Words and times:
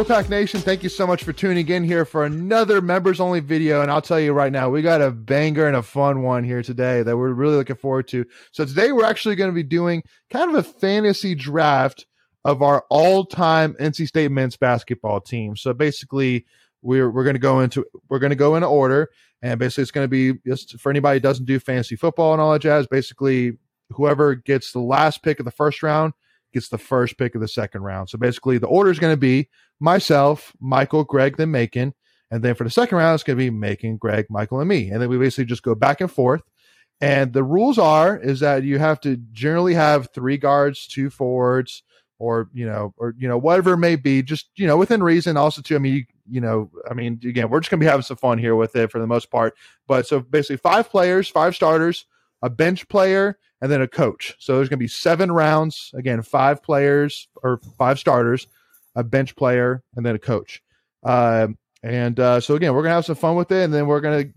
Wolfpack 0.00 0.30
Nation, 0.30 0.62
thank 0.62 0.82
you 0.82 0.88
so 0.88 1.06
much 1.06 1.24
for 1.24 1.34
tuning 1.34 1.68
in 1.68 1.84
here 1.84 2.06
for 2.06 2.24
another 2.24 2.80
members 2.80 3.20
only 3.20 3.40
video. 3.40 3.82
And 3.82 3.90
I'll 3.90 4.00
tell 4.00 4.18
you 4.18 4.32
right 4.32 4.50
now, 4.50 4.70
we 4.70 4.80
got 4.80 5.02
a 5.02 5.10
banger 5.10 5.66
and 5.66 5.76
a 5.76 5.82
fun 5.82 6.22
one 6.22 6.42
here 6.42 6.62
today 6.62 7.02
that 7.02 7.18
we're 7.18 7.34
really 7.34 7.56
looking 7.56 7.76
forward 7.76 8.08
to. 8.08 8.24
So 8.50 8.64
today 8.64 8.92
we're 8.92 9.04
actually 9.04 9.34
going 9.34 9.50
to 9.50 9.54
be 9.54 9.62
doing 9.62 10.02
kind 10.30 10.48
of 10.48 10.56
a 10.56 10.62
fantasy 10.62 11.34
draft 11.34 12.06
of 12.46 12.62
our 12.62 12.86
all 12.88 13.26
time 13.26 13.74
NC 13.78 14.06
State 14.06 14.30
men's 14.30 14.56
basketball 14.56 15.20
team. 15.20 15.54
So 15.54 15.74
basically, 15.74 16.46
we're 16.80 17.10
we're 17.10 17.24
going 17.24 17.34
to 17.34 17.38
go 17.38 17.60
into 17.60 17.84
we're 18.08 18.20
going 18.20 18.30
to 18.30 18.36
go 18.36 18.56
in 18.56 18.64
order, 18.64 19.10
and 19.42 19.60
basically 19.60 19.82
it's 19.82 19.90
going 19.90 20.06
to 20.06 20.08
be 20.08 20.40
just 20.46 20.80
for 20.80 20.88
anybody 20.88 21.16
who 21.16 21.20
doesn't 21.20 21.44
do 21.44 21.60
fantasy 21.60 21.96
football 21.96 22.32
and 22.32 22.40
all 22.40 22.54
that 22.54 22.62
jazz. 22.62 22.86
Basically, 22.86 23.58
whoever 23.90 24.34
gets 24.34 24.72
the 24.72 24.80
last 24.80 25.22
pick 25.22 25.40
of 25.40 25.44
the 25.44 25.50
first 25.50 25.82
round 25.82 26.14
gets 26.52 26.68
the 26.68 26.78
first 26.78 27.18
pick 27.18 27.34
of 27.34 27.40
the 27.40 27.48
second 27.48 27.82
round. 27.82 28.08
So 28.08 28.18
basically, 28.18 28.58
the 28.58 28.66
order 28.66 28.90
is 28.90 28.98
going 28.98 29.12
to 29.12 29.20
be 29.20 29.48
myself, 29.78 30.52
Michael, 30.60 31.04
Greg, 31.04 31.36
then 31.36 31.50
Macon. 31.50 31.94
And 32.30 32.42
then 32.44 32.54
for 32.54 32.64
the 32.64 32.70
second 32.70 32.98
round, 32.98 33.14
it's 33.14 33.24
going 33.24 33.36
to 33.36 33.44
be 33.44 33.50
Macon, 33.50 33.96
Greg, 33.96 34.26
Michael, 34.30 34.60
and 34.60 34.68
me. 34.68 34.90
And 34.90 35.02
then 35.02 35.08
we 35.08 35.18
basically 35.18 35.46
just 35.46 35.62
go 35.62 35.74
back 35.74 36.00
and 36.00 36.10
forth. 36.10 36.42
And 37.00 37.32
the 37.32 37.42
rules 37.42 37.78
are 37.78 38.16
is 38.18 38.40
that 38.40 38.62
you 38.62 38.78
have 38.78 39.00
to 39.00 39.16
generally 39.32 39.74
have 39.74 40.10
three 40.14 40.36
guards, 40.36 40.86
two 40.86 41.10
forwards, 41.10 41.82
or 42.18 42.50
you 42.52 42.66
know, 42.66 42.92
or 42.98 43.14
you 43.18 43.26
know, 43.26 43.38
whatever 43.38 43.72
it 43.72 43.78
may 43.78 43.96
be, 43.96 44.22
just 44.22 44.50
you 44.56 44.66
know, 44.66 44.76
within 44.76 45.02
reason. 45.02 45.38
Also, 45.38 45.62
too, 45.62 45.74
I 45.74 45.78
mean, 45.78 45.94
you, 45.94 46.04
you 46.28 46.40
know, 46.42 46.70
I 46.88 46.92
mean, 46.92 47.18
again, 47.24 47.48
we're 47.48 47.60
just 47.60 47.70
gonna 47.70 47.80
be 47.80 47.86
having 47.86 48.02
some 48.02 48.18
fun 48.18 48.38
here 48.38 48.54
with 48.54 48.76
it 48.76 48.92
for 48.92 49.00
the 49.00 49.06
most 49.06 49.30
part. 49.30 49.56
But 49.88 50.06
so 50.06 50.20
basically, 50.20 50.58
five 50.58 50.90
players, 50.90 51.28
five 51.28 51.56
starters, 51.56 52.04
a 52.42 52.50
bench 52.50 52.88
player, 52.88 53.38
and 53.60 53.70
then 53.70 53.82
a 53.82 53.88
coach. 53.88 54.34
So 54.38 54.56
there's 54.56 54.68
going 54.68 54.78
to 54.78 54.84
be 54.84 54.88
seven 54.88 55.30
rounds. 55.30 55.90
Again, 55.94 56.22
five 56.22 56.62
players 56.62 57.28
or 57.42 57.60
five 57.78 57.98
starters, 57.98 58.46
a 58.94 59.04
bench 59.04 59.36
player, 59.36 59.82
and 59.96 60.04
then 60.04 60.14
a 60.14 60.18
coach. 60.18 60.62
Uh, 61.02 61.48
and 61.82 62.18
uh, 62.20 62.40
so 62.40 62.54
again, 62.54 62.72
we're 62.72 62.82
going 62.82 62.90
to 62.90 62.96
have 62.96 63.04
some 63.06 63.16
fun 63.16 63.36
with 63.36 63.50
it, 63.52 63.64
and 63.64 63.72
then 63.72 63.86
we're 63.86 64.00
going 64.00 64.26
to 64.26 64.32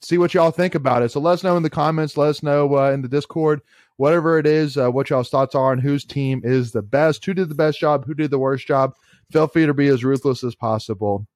see 0.00 0.18
what 0.18 0.34
y'all 0.34 0.50
think 0.50 0.74
about 0.74 1.02
it. 1.02 1.10
So 1.10 1.20
let 1.20 1.32
us 1.32 1.44
know 1.44 1.56
in 1.56 1.62
the 1.62 1.70
comments. 1.70 2.16
Let 2.16 2.28
us 2.28 2.42
know 2.42 2.76
uh, 2.76 2.92
in 2.92 3.02
the 3.02 3.08
Discord, 3.08 3.60
whatever 3.96 4.38
it 4.38 4.46
is, 4.46 4.76
uh, 4.76 4.90
what 4.90 5.10
y'all's 5.10 5.30
thoughts 5.30 5.54
are 5.54 5.72
on 5.72 5.78
whose 5.78 6.04
team 6.04 6.40
is 6.44 6.72
the 6.72 6.82
best, 6.82 7.24
who 7.24 7.34
did 7.34 7.48
the 7.48 7.54
best 7.54 7.80
job, 7.80 8.04
who 8.06 8.14
did 8.14 8.30
the 8.30 8.38
worst 8.38 8.66
job. 8.66 8.94
Feel 9.32 9.46
free 9.46 9.66
to 9.66 9.74
be 9.74 9.88
as 9.88 10.04
ruthless 10.04 10.44
as 10.44 10.54
possible. 10.54 11.26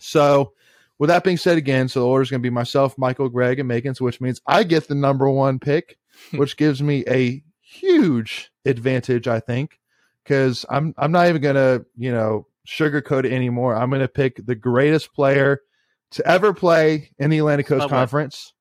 So 0.00 0.52
with 0.98 1.08
that 1.08 1.24
being 1.24 1.36
said, 1.36 1.58
again, 1.58 1.88
so 1.88 2.00
the 2.00 2.06
order 2.06 2.22
is 2.22 2.30
going 2.30 2.40
to 2.40 2.46
be 2.46 2.50
myself, 2.50 2.96
Michael, 2.96 3.28
Greg, 3.28 3.58
and 3.58 3.68
Macon, 3.68 3.94
so 3.94 4.04
which 4.04 4.20
means 4.20 4.40
I 4.46 4.62
get 4.62 4.88
the 4.88 4.94
number 4.94 5.28
one 5.28 5.58
pick, 5.58 5.98
hmm. 6.30 6.38
which 6.38 6.56
gives 6.56 6.82
me 6.82 7.04
a 7.08 7.42
huge 7.60 8.52
advantage, 8.64 9.26
I 9.26 9.40
think, 9.40 9.80
because 10.22 10.64
I'm 10.68 10.94
I'm 10.96 11.12
not 11.12 11.28
even 11.28 11.42
going 11.42 11.56
to 11.56 11.84
you 11.96 12.12
know 12.12 12.46
sugarcoat 12.66 13.24
it 13.24 13.32
anymore. 13.32 13.74
I'm 13.74 13.90
going 13.90 14.02
to 14.02 14.08
pick 14.08 14.44
the 14.44 14.54
greatest 14.54 15.12
player 15.14 15.60
to 16.12 16.26
ever 16.26 16.52
play 16.52 17.10
in 17.18 17.30
the 17.30 17.38
Atlantic 17.38 17.66
Coast 17.66 17.82
Spud 17.84 17.90
Conference. 17.90 18.52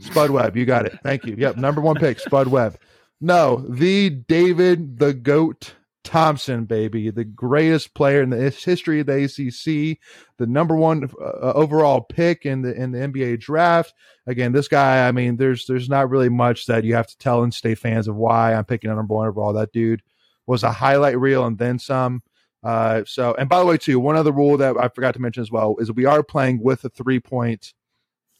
Spud 0.00 0.30
Webb, 0.30 0.56
you 0.56 0.66
got 0.66 0.86
it. 0.86 0.98
Thank 1.02 1.24
you. 1.24 1.36
Yep, 1.38 1.56
number 1.56 1.80
one 1.80 1.96
pick, 1.96 2.20
Spud 2.20 2.48
Webb. 2.48 2.78
No, 3.20 3.64
the 3.68 4.10
David 4.10 4.98
the 4.98 5.14
Goat 5.14 5.75
Thompson, 6.06 6.64
baby, 6.64 7.10
the 7.10 7.24
greatest 7.24 7.94
player 7.94 8.22
in 8.22 8.30
the 8.30 8.50
history 8.50 9.00
of 9.00 9.06
the 9.06 9.24
ACC, 9.24 9.98
the 10.38 10.46
number 10.46 10.74
one 10.76 11.10
uh, 11.20 11.52
overall 11.52 12.00
pick 12.00 12.46
in 12.46 12.62
the 12.62 12.72
in 12.74 12.92
the 12.92 12.98
NBA 12.98 13.40
draft. 13.40 13.92
Again, 14.26 14.52
this 14.52 14.68
guy, 14.68 15.06
I 15.06 15.12
mean, 15.12 15.36
there's 15.36 15.66
there's 15.66 15.88
not 15.88 16.08
really 16.08 16.28
much 16.28 16.66
that 16.66 16.84
you 16.84 16.94
have 16.94 17.08
to 17.08 17.18
tell 17.18 17.42
in 17.42 17.50
state 17.52 17.78
fans 17.78 18.08
of 18.08 18.16
why 18.16 18.54
I'm 18.54 18.64
picking 18.64 18.88
number 18.94 19.14
one 19.14 19.28
overall. 19.28 19.52
That 19.52 19.72
dude 19.72 20.02
was 20.46 20.62
a 20.62 20.72
highlight 20.72 21.18
reel 21.18 21.44
and 21.44 21.58
then 21.58 21.78
some. 21.78 22.22
Uh, 22.62 23.02
so, 23.06 23.34
and 23.38 23.48
by 23.48 23.58
the 23.60 23.66
way, 23.66 23.76
too, 23.76 24.00
one 24.00 24.16
other 24.16 24.32
rule 24.32 24.56
that 24.56 24.76
I 24.76 24.88
forgot 24.88 25.14
to 25.14 25.20
mention 25.20 25.40
as 25.42 25.50
well 25.50 25.76
is 25.78 25.92
we 25.92 26.04
are 26.06 26.22
playing 26.22 26.62
with 26.62 26.84
a 26.84 26.88
three 26.88 27.20
point 27.20 27.74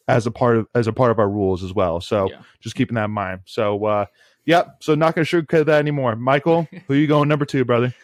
as 0.09 0.27
a 0.27 0.31
part 0.31 0.57
of 0.57 0.67
as 0.75 0.87
a 0.87 0.93
part 0.93 1.11
of 1.11 1.19
our 1.19 1.29
rules 1.29 1.63
as 1.63 1.73
well. 1.75 2.01
So, 2.01 2.31
Yeah. 2.31 2.41
just 2.61 2.77
keeping 2.77 2.95
that 2.95 3.07
in 3.07 3.11
mind. 3.11 3.41
So, 3.45 3.85
uh, 3.85 4.07
yep. 4.47 4.79
So, 4.81 4.95
not 4.95 5.15
going 5.15 5.27
to 5.27 5.43
sugarcoat 5.43 5.67
that 5.67 5.81
anymore. 5.81 6.17
Michael, 6.17 6.67
who 6.89 6.95
you 6.95 7.07
going 7.07 7.29
number 7.29 7.45
two, 7.45 7.65
brother? 7.65 7.95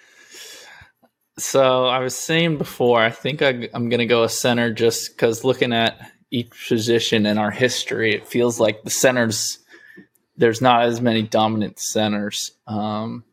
So 1.39 1.87
I 1.87 2.01
was 2.01 2.15
saying 2.15 2.59
before, 2.59 3.01
I 3.01 3.11
think 3.11 3.41
I, 3.41 3.69
I'm 3.73 3.89
going 3.89 4.01
to 4.01 4.07
go 4.07 4.23
a 4.23 4.29
center 4.29 4.73
just 4.73 5.13
because 5.13 5.45
looking 5.45 5.73
at 5.73 5.99
each 6.31 6.51
position 6.69 7.27
in 7.27 7.39
our 7.39 7.51
history, 7.51 8.15
it 8.15 8.27
feels 8.27 8.61
like 8.61 8.83
the 8.83 8.91
centers, 8.91 9.59
there's 10.37 10.61
not 10.61 10.83
as 10.83 11.01
many 11.01 11.23
dominant 11.23 11.79
centers 11.79 12.53
um, 12.67 13.25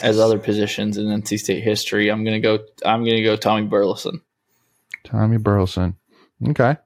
as 0.00 0.18
other 0.18 0.38
positions 0.38 0.96
in 0.96 1.06
NC 1.06 1.38
State 1.38 1.62
history. 1.62 2.10
I'm 2.10 2.24
going 2.24 2.40
to 2.40 2.58
go, 2.58 2.64
I'm 2.84 3.04
going 3.04 3.16
to 3.16 3.22
go 3.22 3.36
Tommy 3.36 3.66
Burleson. 3.66 4.20
Tommy 5.04 5.38
Burleson. 5.38 5.96
Okay, 6.48 6.76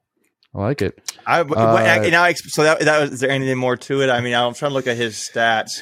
I 0.55 0.59
like 0.59 0.83
it. 0.83 1.14
I, 1.27 1.41
Uh, 1.41 1.45
what, 1.45 2.11
now, 2.11 2.33
so 2.33 2.63
that, 2.65 2.81
that 2.81 3.01
was, 3.01 3.13
is 3.13 3.21
there 3.21 3.31
anything 3.31 3.59
more 3.59 3.77
to 3.77 4.03
it? 4.03 4.11
I 4.11 4.21
mean, 4.21 4.35
I'm 4.35 4.55
trying 4.55 4.71
to 4.71 4.75
look 4.75 4.87
at 4.87 4.97
his 4.97 5.15
stats. 5.15 5.81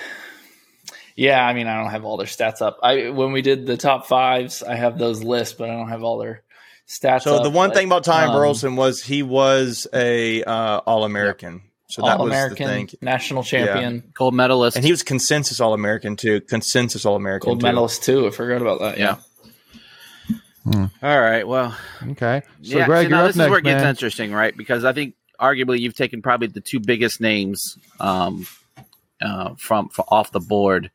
Yeah, 1.16 1.44
I 1.44 1.52
mean, 1.52 1.66
I 1.66 1.76
don't 1.80 1.90
have 1.90 2.04
all 2.04 2.16
their 2.16 2.26
stats 2.26 2.62
up. 2.62 2.78
I 2.82 3.10
when 3.10 3.32
we 3.32 3.42
did 3.42 3.66
the 3.66 3.76
top 3.76 4.06
fives, 4.06 4.62
I 4.62 4.76
have 4.76 4.98
those 4.98 5.22
lists, 5.22 5.54
but 5.54 5.68
I 5.68 5.74
don't 5.74 5.88
have 5.88 6.02
all 6.02 6.18
their 6.18 6.42
stats. 6.88 7.22
So 7.22 7.36
up, 7.36 7.42
the 7.42 7.50
one 7.50 7.70
but, 7.70 7.76
thing 7.76 7.86
about 7.86 8.04
Tommy 8.04 8.28
um, 8.28 8.32
Burleson 8.32 8.76
was 8.76 9.02
he 9.02 9.22
was 9.22 9.86
a 9.92 10.42
uh, 10.42 10.78
All 10.86 11.04
American. 11.04 11.62
So 11.88 12.00
that 12.02 12.18
All 12.18 12.24
was 12.24 12.32
the 12.32 12.36
American, 12.38 12.66
thing, 12.66 12.88
national 13.02 13.42
champion, 13.42 14.02
Gold 14.14 14.32
medalist. 14.32 14.76
and 14.76 14.84
he 14.84 14.90
was 14.90 15.02
consensus 15.02 15.60
All 15.60 15.74
American 15.74 16.16
too. 16.16 16.40
Consensus 16.40 17.04
All 17.04 17.16
American. 17.16 17.48
gold 17.50 17.60
too. 17.60 17.66
medalist 17.66 18.02
too. 18.02 18.26
I 18.26 18.30
forgot 18.30 18.62
about 18.62 18.80
that. 18.80 18.98
Yeah. 18.98 19.16
All 20.64 21.20
right. 21.20 21.46
Well, 21.46 21.76
Okay, 22.12 22.42
so 22.62 22.78
yeah. 22.78 22.86
Greg, 22.86 23.06
see, 23.06 23.10
you're 23.10 23.18
now 23.18 23.24
up 23.24 23.26
this 23.34 23.36
is 23.36 23.50
where 23.50 23.58
it 23.58 23.64
gets 23.64 23.82
man. 23.82 23.90
interesting, 23.90 24.32
right? 24.32 24.56
Because 24.56 24.84
I 24.84 24.92
think 24.92 25.14
arguably 25.42 25.80
you've 25.80 25.94
taken 25.96 26.22
probably 26.22 26.46
the 26.46 26.60
two 26.60 26.80
biggest 26.80 27.20
names 27.20 27.76
um, 28.00 28.46
uh, 29.20 29.54
from, 29.58 29.88
from 29.88 30.04
off 30.08 30.30
the 30.30 30.40
board. 30.40 30.90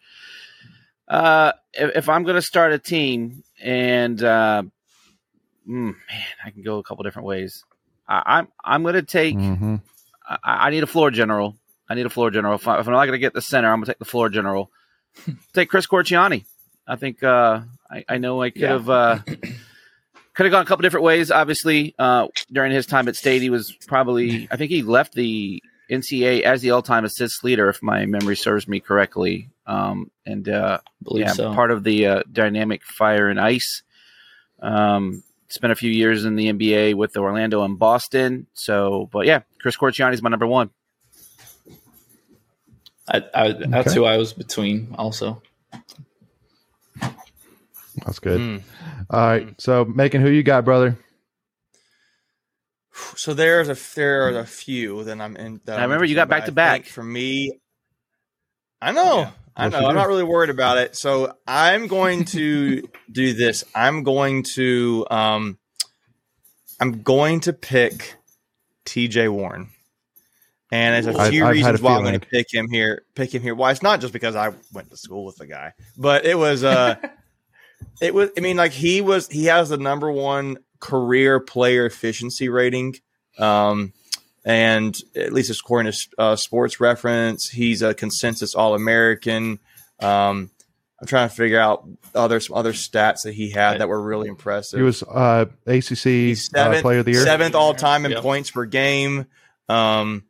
Uh, 1.07 1.51
if, 1.73 1.95
if 1.97 2.09
I'm 2.09 2.23
going 2.23 2.35
to 2.35 2.41
start 2.41 2.73
a 2.73 2.79
team, 2.79 3.43
and 3.61 4.21
uh, 4.23 4.63
mm, 5.67 5.93
man, 5.93 5.95
I 6.43 6.49
can 6.51 6.63
go 6.63 6.79
a 6.79 6.83
couple 6.83 7.03
different 7.03 7.27
ways. 7.27 7.63
I, 8.07 8.23
I'm 8.25 8.47
I'm 8.63 8.81
going 8.83 8.95
to 8.95 9.03
take. 9.03 9.35
Mhm. 9.35 9.81
I, 10.27 10.37
I 10.43 10.69
need 10.69 10.83
a 10.83 10.87
floor 10.87 11.11
general. 11.11 11.55
I 11.89 11.95
need 11.95 12.05
a 12.05 12.09
floor 12.09 12.29
general. 12.31 12.55
If, 12.55 12.67
I, 12.67 12.79
if 12.79 12.87
I'm 12.87 12.93
not 12.93 13.05
going 13.05 13.13
to 13.13 13.19
get 13.19 13.33
the 13.33 13.41
center, 13.41 13.69
I'm 13.71 13.77
going 13.79 13.85
to 13.85 13.91
take 13.91 13.99
the 13.99 14.05
floor 14.05 14.27
general. 14.29 14.69
take 15.53 15.69
Chris 15.69 15.87
Corchiani. 15.87 16.43
I 16.85 16.95
think 16.97 17.23
uh, 17.23 17.61
I, 17.89 18.03
I 18.09 18.17
know 18.17 18.41
I 18.41 18.49
could 18.49 18.61
Yeah. 18.63 18.73
have 18.73 18.89
uh, 18.89 19.19
could 20.37 20.45
have 20.45 20.51
gone 20.51 20.61
a 20.61 20.65
couple 20.65 20.83
different 20.83 21.03
ways. 21.03 21.31
Obviously, 21.31 21.95
uh, 21.97 22.27
during 22.51 22.71
his 22.71 22.85
time 22.85 23.07
at 23.07 23.15
State, 23.15 23.41
he 23.41 23.49
was 23.49 23.71
probably 23.87 24.47
I 24.51 24.55
think 24.55 24.69
he 24.69 24.83
left 24.83 25.13
the 25.13 25.63
NCAA 25.89 26.41
as 26.43 26.61
the 26.61 26.71
all-time 26.71 27.05
assist 27.05 27.43
leader, 27.43 27.69
if 27.69 27.81
my 27.81 28.05
memory 28.05 28.35
serves 28.35 28.67
me 28.67 28.79
correctly. 28.79 29.49
Um, 29.65 30.11
and 30.27 30.47
uh, 30.47 30.79
believe 31.01 31.25
yeah, 31.25 31.31
so. 31.33 31.53
part 31.55 31.71
of 31.71 31.83
the 31.83 32.05
uh, 32.05 32.23
dynamic 32.31 32.83
fire 32.83 33.29
and 33.29 33.39
ice. 33.39 33.81
Um, 34.61 35.23
spent 35.47 35.71
a 35.71 35.75
few 35.75 35.89
years 35.89 36.23
in 36.23 36.35
the 36.35 36.53
NBA 36.53 36.93
with 36.93 37.17
Orlando 37.17 37.63
and 37.63 37.79
Boston. 37.79 38.45
So, 38.53 39.09
but 39.11 39.25
yeah, 39.25 39.41
Chris 39.59 39.75
Corchiani 39.75 40.13
is 40.13 40.21
my 40.21 40.29
number 40.29 40.45
one. 40.45 40.69
I, 43.07 43.23
I, 43.33 43.51
that's 43.53 43.87
Okay. 43.87 43.95
who 43.95 44.05
I 44.05 44.17
was 44.17 44.33
between. 44.33 44.93
Also, 44.99 45.41
That's 48.05 48.19
good. 48.19 48.39
Mm. 48.39 48.61
All 49.09 49.19
right, 49.19 49.59
so 49.61 49.85
Macon, 49.85 50.21
who 50.21 50.29
you 50.29 50.43
got, 50.43 50.65
brother? 50.65 50.97
So 53.15 53.33
there's 53.33 53.69
a 53.69 53.77
there 53.95 54.27
are 54.27 54.39
a 54.39 54.45
few 54.45 55.03
that 55.03 55.19
I'm 55.21 55.35
in. 55.35 55.61
That 55.65 55.73
I 55.79 55.83
I'm 55.83 55.89
remember 55.89 56.05
you 56.05 56.15
got 56.15 56.29
back-to-back. 56.29 56.85
For 56.85 57.03
me, 57.03 57.59
I 58.81 58.91
know, 58.91 59.19
Yeah. 59.19 59.31
I 59.55 59.63
Yes, 59.65 59.71
know. 59.73 59.79
you 59.81 59.85
I'm 59.85 59.91
do. 59.93 59.97
not 59.99 60.07
really 60.07 60.23
worried 60.23 60.49
about 60.49 60.77
it. 60.77 60.95
So 60.95 61.33
I'm 61.47 61.87
going 61.87 62.25
to 62.25 62.87
do 63.11 63.33
this. 63.33 63.63
I'm 63.75 64.03
going 64.03 64.43
to 64.55 65.05
um, 65.11 65.57
I'm 66.79 67.01
going 67.03 67.39
to 67.41 67.53
pick 67.53 68.15
T.J. 68.85 69.27
Warren. 69.29 69.69
And 70.71 70.95
there's 71.05 71.15
a 71.15 71.19
I've- 71.19 71.29
few 71.31 71.43
I've 71.45 71.51
a 71.51 71.53
reasons 71.53 71.81
why 71.81 71.95
I'm 71.95 72.03
going 72.03 72.19
to 72.19 72.25
pick 72.27 72.51
him 72.53 72.67
here. 72.69 73.03
Pick 73.15 73.33
him 73.33 73.41
here. 73.41 73.55
Why? 73.55 73.71
It's 73.71 73.83
not 73.83 74.01
just 74.01 74.11
because 74.11 74.35
I 74.35 74.53
went 74.73 74.89
to 74.89 74.97
school 74.97 75.23
with 75.23 75.37
the 75.37 75.47
guy, 75.47 75.73
but 75.97 76.25
it 76.25 76.37
was. 76.37 76.63
uh 76.63 76.95
It 78.01 78.13
was. 78.13 78.29
I 78.37 78.41
mean, 78.41 78.57
like 78.57 78.71
he 78.71 79.01
was. 79.01 79.27
He 79.27 79.45
has 79.45 79.69
the 79.69 79.77
number 79.77 80.11
one 80.11 80.57
career 80.79 81.39
player 81.39 81.85
efficiency 81.85 82.49
rating, 82.49 82.95
um, 83.39 83.93
and 84.45 84.95
at 85.15 85.33
least 85.33 85.49
according 85.49 85.91
to 85.91 85.97
uh, 86.17 86.35
Sports 86.35 86.79
Reference, 86.79 87.49
he's 87.49 87.81
a 87.81 87.93
consensus 87.93 88.53
All 88.55 88.75
American. 88.75 89.59
Um, 89.99 90.51
I'm 90.99 91.07
trying 91.07 91.29
to 91.29 91.35
figure 91.35 91.59
out 91.59 91.87
other 92.15 92.39
some 92.39 92.55
other 92.55 92.73
stats 92.73 93.21
that 93.23 93.33
he 93.33 93.51
had 93.51 93.79
that 93.81 93.87
were 93.89 94.01
really 94.01 94.27
impressive. 94.27 94.77
He 94.79 94.83
was 94.83 95.03
uh, 95.03 95.45
ACC 95.65 95.97
He's 95.97 96.53
uh, 96.53 96.57
seventh, 96.63 96.81
Player 96.81 96.99
of 96.99 97.05
the 97.05 97.11
Year. 97.11 97.23
seventh 97.23 97.55
all 97.55 97.73
time 97.75 98.05
in 98.05 98.11
Yep. 98.11 98.21
points 98.21 98.51
per 98.51 98.65
game. 98.65 99.25
Um, 99.69 100.23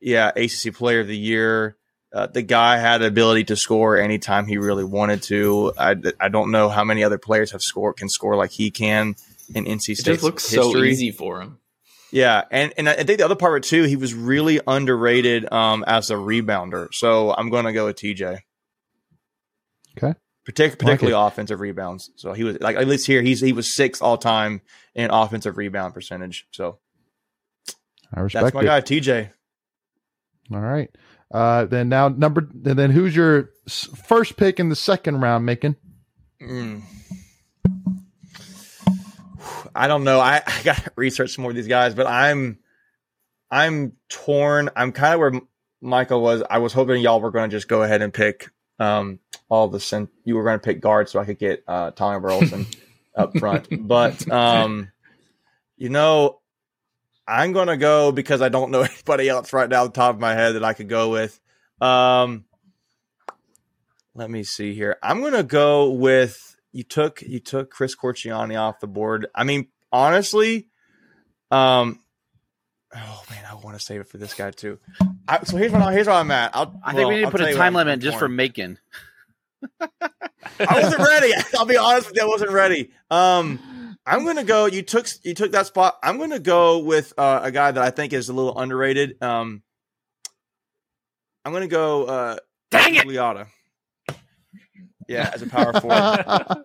yeah, 0.00 0.28
ACC 0.34 0.74
Player 0.74 1.00
of 1.00 1.06
the 1.06 1.16
Year. 1.16 1.76
Uh, 2.12 2.26
the 2.26 2.42
guy 2.42 2.76
had 2.76 2.98
the 2.98 3.06
ability 3.06 3.44
to 3.44 3.56
score 3.56 3.96
anytime 3.96 4.46
he 4.46 4.58
really 4.58 4.84
wanted 4.84 5.22
to. 5.22 5.72
I, 5.78 5.96
I 6.20 6.28
don't 6.28 6.50
know 6.50 6.68
how 6.68 6.84
many 6.84 7.02
other 7.04 7.18
players 7.18 7.52
have 7.52 7.62
scored 7.62 7.96
can 7.96 8.08
score 8.10 8.36
like 8.36 8.50
he 8.50 8.70
can 8.70 9.14
in 9.54 9.64
NC 9.64 9.80
State. 9.80 9.92
It 9.92 9.96
State. 9.98 10.12
just 10.12 10.22
looks 10.24 10.44
so 10.44 10.76
easy 10.76 11.10
for 11.10 11.40
him. 11.40 11.58
Yeah, 12.10 12.44
and 12.50 12.74
and 12.76 12.88
I 12.90 13.02
think 13.04 13.18
the 13.18 13.24
other 13.24 13.36
part 13.36 13.54
of 13.54 13.64
it 13.64 13.68
too, 13.68 13.84
he 13.84 13.96
was 13.96 14.12
really 14.12 14.60
underrated 14.66 15.50
um, 15.50 15.82
as 15.86 16.10
a 16.10 16.14
rebounder. 16.14 16.88
So 16.92 17.32
I'm 17.32 17.48
going 17.48 17.64
to 17.64 17.72
go 17.72 17.86
with 17.86 17.96
TJ. 17.96 18.40
Okay. 19.96 20.14
Partic- 20.46 20.78
particularly 20.78 21.12
it. 21.12 21.26
offensive 21.26 21.60
rebounds. 21.60 22.10
So 22.16 22.34
he 22.34 22.44
was 22.44 22.60
like 22.60 22.76
at 22.76 22.86
least 22.86 23.06
here 23.06 23.22
he's 23.22 23.40
he 23.40 23.52
was 23.52 23.74
sixth 23.74 24.02
all 24.02 24.18
time 24.18 24.60
in 24.94 25.10
offensive 25.10 25.56
rebound 25.56 25.94
percentage. 25.94 26.46
So 26.50 26.78
I 28.12 28.20
respect 28.20 28.44
that's 28.44 28.54
my 28.54 28.62
it. 28.62 28.64
guy, 28.66 28.80
TJ. 28.82 29.30
All 30.52 30.60
right. 30.60 30.90
Uh, 31.32 31.64
then 31.64 31.88
now 31.88 32.08
number. 32.08 32.46
And 32.64 32.78
then 32.78 32.90
who's 32.90 33.16
your 33.16 33.50
first 33.66 34.36
pick 34.36 34.60
in 34.60 34.68
the 34.68 34.76
second 34.76 35.20
round, 35.20 35.46
Macon? 35.46 35.76
Mm. 36.40 36.82
I 39.74 39.88
don't 39.88 40.04
know. 40.04 40.20
I, 40.20 40.42
I 40.46 40.62
got 40.62 40.76
to 40.76 40.92
research 40.96 41.34
some 41.34 41.42
more 41.42 41.50
of 41.50 41.56
these 41.56 41.68
guys, 41.68 41.94
but 41.94 42.06
I'm 42.06 42.58
I'm 43.50 43.92
torn. 44.08 44.70
I'm 44.76 44.92
kind 44.92 45.14
of 45.14 45.20
where 45.20 45.40
Michael 45.80 46.22
was. 46.22 46.42
I 46.48 46.58
was 46.58 46.72
hoping 46.72 47.02
y'all 47.02 47.20
were 47.20 47.30
going 47.30 47.50
to 47.50 47.56
just 47.56 47.68
go 47.68 47.82
ahead 47.82 48.02
and 48.02 48.12
pick 48.12 48.50
um, 48.78 49.18
all 49.48 49.68
the 49.68 49.80
cent- 49.80 50.10
you 50.24 50.36
were 50.36 50.44
going 50.44 50.58
to 50.58 50.64
pick 50.64 50.80
guards 50.80 51.10
so 51.10 51.20
I 51.20 51.24
could 51.24 51.38
get 51.38 51.62
uh, 51.66 51.92
Tommy 51.92 52.20
Burleson 52.20 52.66
up 53.16 53.36
front. 53.38 53.68
But 53.86 54.30
um, 54.30 54.90
you 55.76 55.88
know, 55.88 56.40
I'm 57.26 57.52
going 57.52 57.68
to 57.68 57.76
go 57.76 58.12
because 58.12 58.42
I 58.42 58.48
don't 58.48 58.70
know 58.70 58.82
anybody 58.82 59.28
else 59.28 59.52
right 59.52 59.68
now, 59.68 59.84
the 59.84 59.92
top 59.92 60.14
of 60.14 60.20
my 60.20 60.34
head 60.34 60.54
that 60.54 60.64
I 60.64 60.72
could 60.72 60.88
go 60.88 61.10
with. 61.10 61.38
Um, 61.80 62.44
let 64.14 64.30
me 64.30 64.44
see 64.44 64.74
here. 64.74 64.96
I'm 65.02 65.20
going 65.20 65.32
to 65.32 65.42
go 65.42 65.90
with 65.90 66.56
you 66.72 66.84
took 66.84 67.22
you 67.22 67.38
took 67.38 67.70
Chris 67.70 67.94
Corchiani 67.94 68.60
off 68.60 68.80
the 68.80 68.86
board. 68.86 69.26
I 69.34 69.44
mean, 69.44 69.68
honestly, 69.90 70.68
um, 71.50 72.00
oh 72.94 73.22
man, 73.30 73.44
I 73.48 73.54
want 73.54 73.78
to 73.78 73.84
save 73.84 74.00
it 74.00 74.08
for 74.08 74.18
this 74.18 74.34
guy 74.34 74.50
too. 74.50 74.78
I, 75.28 75.44
so 75.44 75.56
here's 75.56 75.72
what 75.72 75.82
I, 75.82 75.92
here's 75.92 76.06
where 76.06 76.16
I'm 76.16 76.30
at. 76.30 76.54
I'll, 76.56 76.80
I 76.82 76.92
think 76.92 77.00
well, 77.00 77.08
we 77.08 77.14
need 77.16 77.24
to 77.26 77.30
put 77.30 77.40
a 77.40 77.54
time 77.54 77.74
limit 77.74 78.00
just 78.00 78.18
for. 78.18 78.28
Macon. 78.28 78.78
I 79.80 80.82
wasn't 80.82 81.00
ready. 81.00 81.32
I'll 81.58 81.66
be 81.66 81.76
honest 81.76 82.08
with 82.08 82.16
you, 82.16 82.22
I 82.22 82.26
wasn't 82.26 82.50
ready. 82.50 82.90
Um, 83.10 83.60
I'm 84.06 84.24
gonna 84.24 84.44
go. 84.44 84.66
You 84.66 84.82
took 84.82 85.06
you 85.22 85.34
took 85.34 85.52
that 85.52 85.66
spot. 85.66 85.96
I'm 86.02 86.18
gonna 86.18 86.38
go 86.40 86.80
with 86.80 87.12
uh, 87.16 87.40
a 87.42 87.52
guy 87.52 87.70
that 87.70 87.82
I 87.82 87.90
think 87.90 88.12
is 88.12 88.28
a 88.28 88.32
little 88.32 88.58
underrated. 88.58 89.22
Um, 89.22 89.62
I'm 91.44 91.52
gonna 91.52 91.68
go. 91.68 92.04
Uh, 92.04 92.36
Dang 92.70 92.94
it! 92.96 93.06
Liotta. 93.06 93.46
Yeah, 95.08 95.30
as 95.34 95.42
a 95.42 95.46
power 95.46 95.78
forward. 95.80 95.96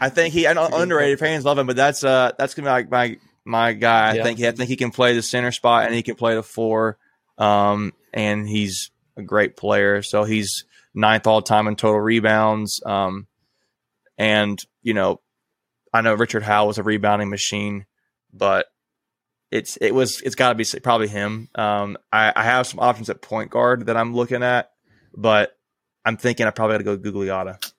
I 0.00 0.08
think 0.08 0.32
he. 0.32 0.46
I 0.46 0.52
know 0.54 0.62
That's 0.62 0.74
a 0.74 0.76
good 0.76 0.82
underrated 0.84 1.18
fans 1.18 1.44
love 1.44 1.58
him, 1.58 1.66
but 1.66 1.76
that's 1.76 2.02
uh 2.04 2.32
that's 2.38 2.54
gonna 2.54 2.82
be 2.82 2.88
my 2.90 2.98
my, 3.08 3.18
my 3.44 3.72
guy. 3.74 4.10
I 4.10 4.14
Yeah. 4.14 4.22
think 4.22 4.38
he, 4.38 4.48
I 4.48 4.52
think 4.52 4.68
he 4.68 4.76
can 4.76 4.90
play 4.90 5.14
the 5.14 5.22
center 5.22 5.52
spot 5.52 5.84
and 5.86 5.94
he 5.94 6.02
can 6.02 6.14
play 6.14 6.34
the 6.34 6.42
four. 6.42 6.96
Um, 7.36 7.92
and 8.12 8.48
he's 8.48 8.90
a 9.16 9.22
great 9.22 9.56
player. 9.56 10.02
So 10.02 10.24
he's 10.24 10.64
ninth 10.94 11.26
all 11.26 11.42
time 11.42 11.66
in 11.68 11.76
total 11.76 12.00
rebounds. 12.00 12.82
Um, 12.84 13.26
and 14.18 14.58
you 14.82 14.94
know, 14.94 15.20
I 15.92 16.00
know 16.00 16.14
Richard 16.14 16.42
Howe 16.42 16.66
was 16.66 16.78
a 16.78 16.82
rebounding 16.82 17.30
machine, 17.30 17.86
but 18.32 18.66
it's 19.50 19.76
it 19.78 19.92
was 19.92 20.20
it's 20.20 20.36
got 20.36 20.50
to 20.50 20.54
be 20.54 20.80
probably 20.80 21.08
him. 21.08 21.48
Um, 21.54 21.96
I, 22.12 22.32
I 22.34 22.44
have 22.44 22.66
some 22.66 22.80
options 22.80 23.10
at 23.10 23.20
point 23.20 23.50
guard 23.50 23.86
that 23.86 23.96
I'm 23.96 24.14
looking 24.14 24.42
at, 24.42 24.70
but 25.14 25.56
I'm 26.04 26.16
thinking 26.16 26.46
I 26.46 26.50
probably 26.50 26.82
got 26.82 26.94
to 26.94 26.96
go 26.96 27.12
Gugliotta. 27.12 27.72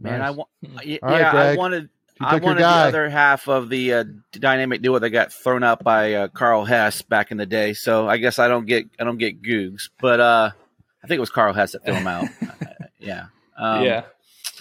Man, 0.00 0.20
Nice. 0.20 0.28
I 0.28 0.30
want. 0.30 0.48
Yeah, 0.84 0.98
All 1.02 1.10
right, 1.10 1.22
I 1.24 1.56
wanted. 1.56 1.88
I 2.20 2.36
wanted 2.36 2.62
the 2.62 2.68
other 2.68 3.08
half 3.08 3.48
of 3.48 3.68
the 3.68 3.94
uh, 3.94 4.04
dynamic 4.32 4.82
duo 4.82 4.98
that 4.98 5.10
got 5.10 5.32
thrown 5.32 5.62
out 5.62 5.84
by 5.84 6.14
uh, 6.14 6.28
Karl 6.28 6.64
Hess 6.64 7.02
back 7.02 7.30
in 7.30 7.36
the 7.36 7.46
day. 7.46 7.74
So 7.74 8.08
I 8.08 8.16
guess 8.16 8.38
I 8.40 8.48
don't 8.48 8.66
get 8.66 8.86
I 8.98 9.04
don't 9.04 9.18
get 9.18 9.42
Googs, 9.42 9.90
but 10.00 10.18
uh, 10.18 10.50
I 11.02 11.06
think 11.06 11.18
it 11.18 11.20
was 11.20 11.30
Karl 11.30 11.52
Hess 11.52 11.72
that 11.72 11.84
threw 11.84 11.94
him 11.94 12.06
out. 12.06 12.24
Uh, 12.24 12.64
yeah. 12.98 13.26
Um, 13.56 13.84
yeah, 13.84 14.04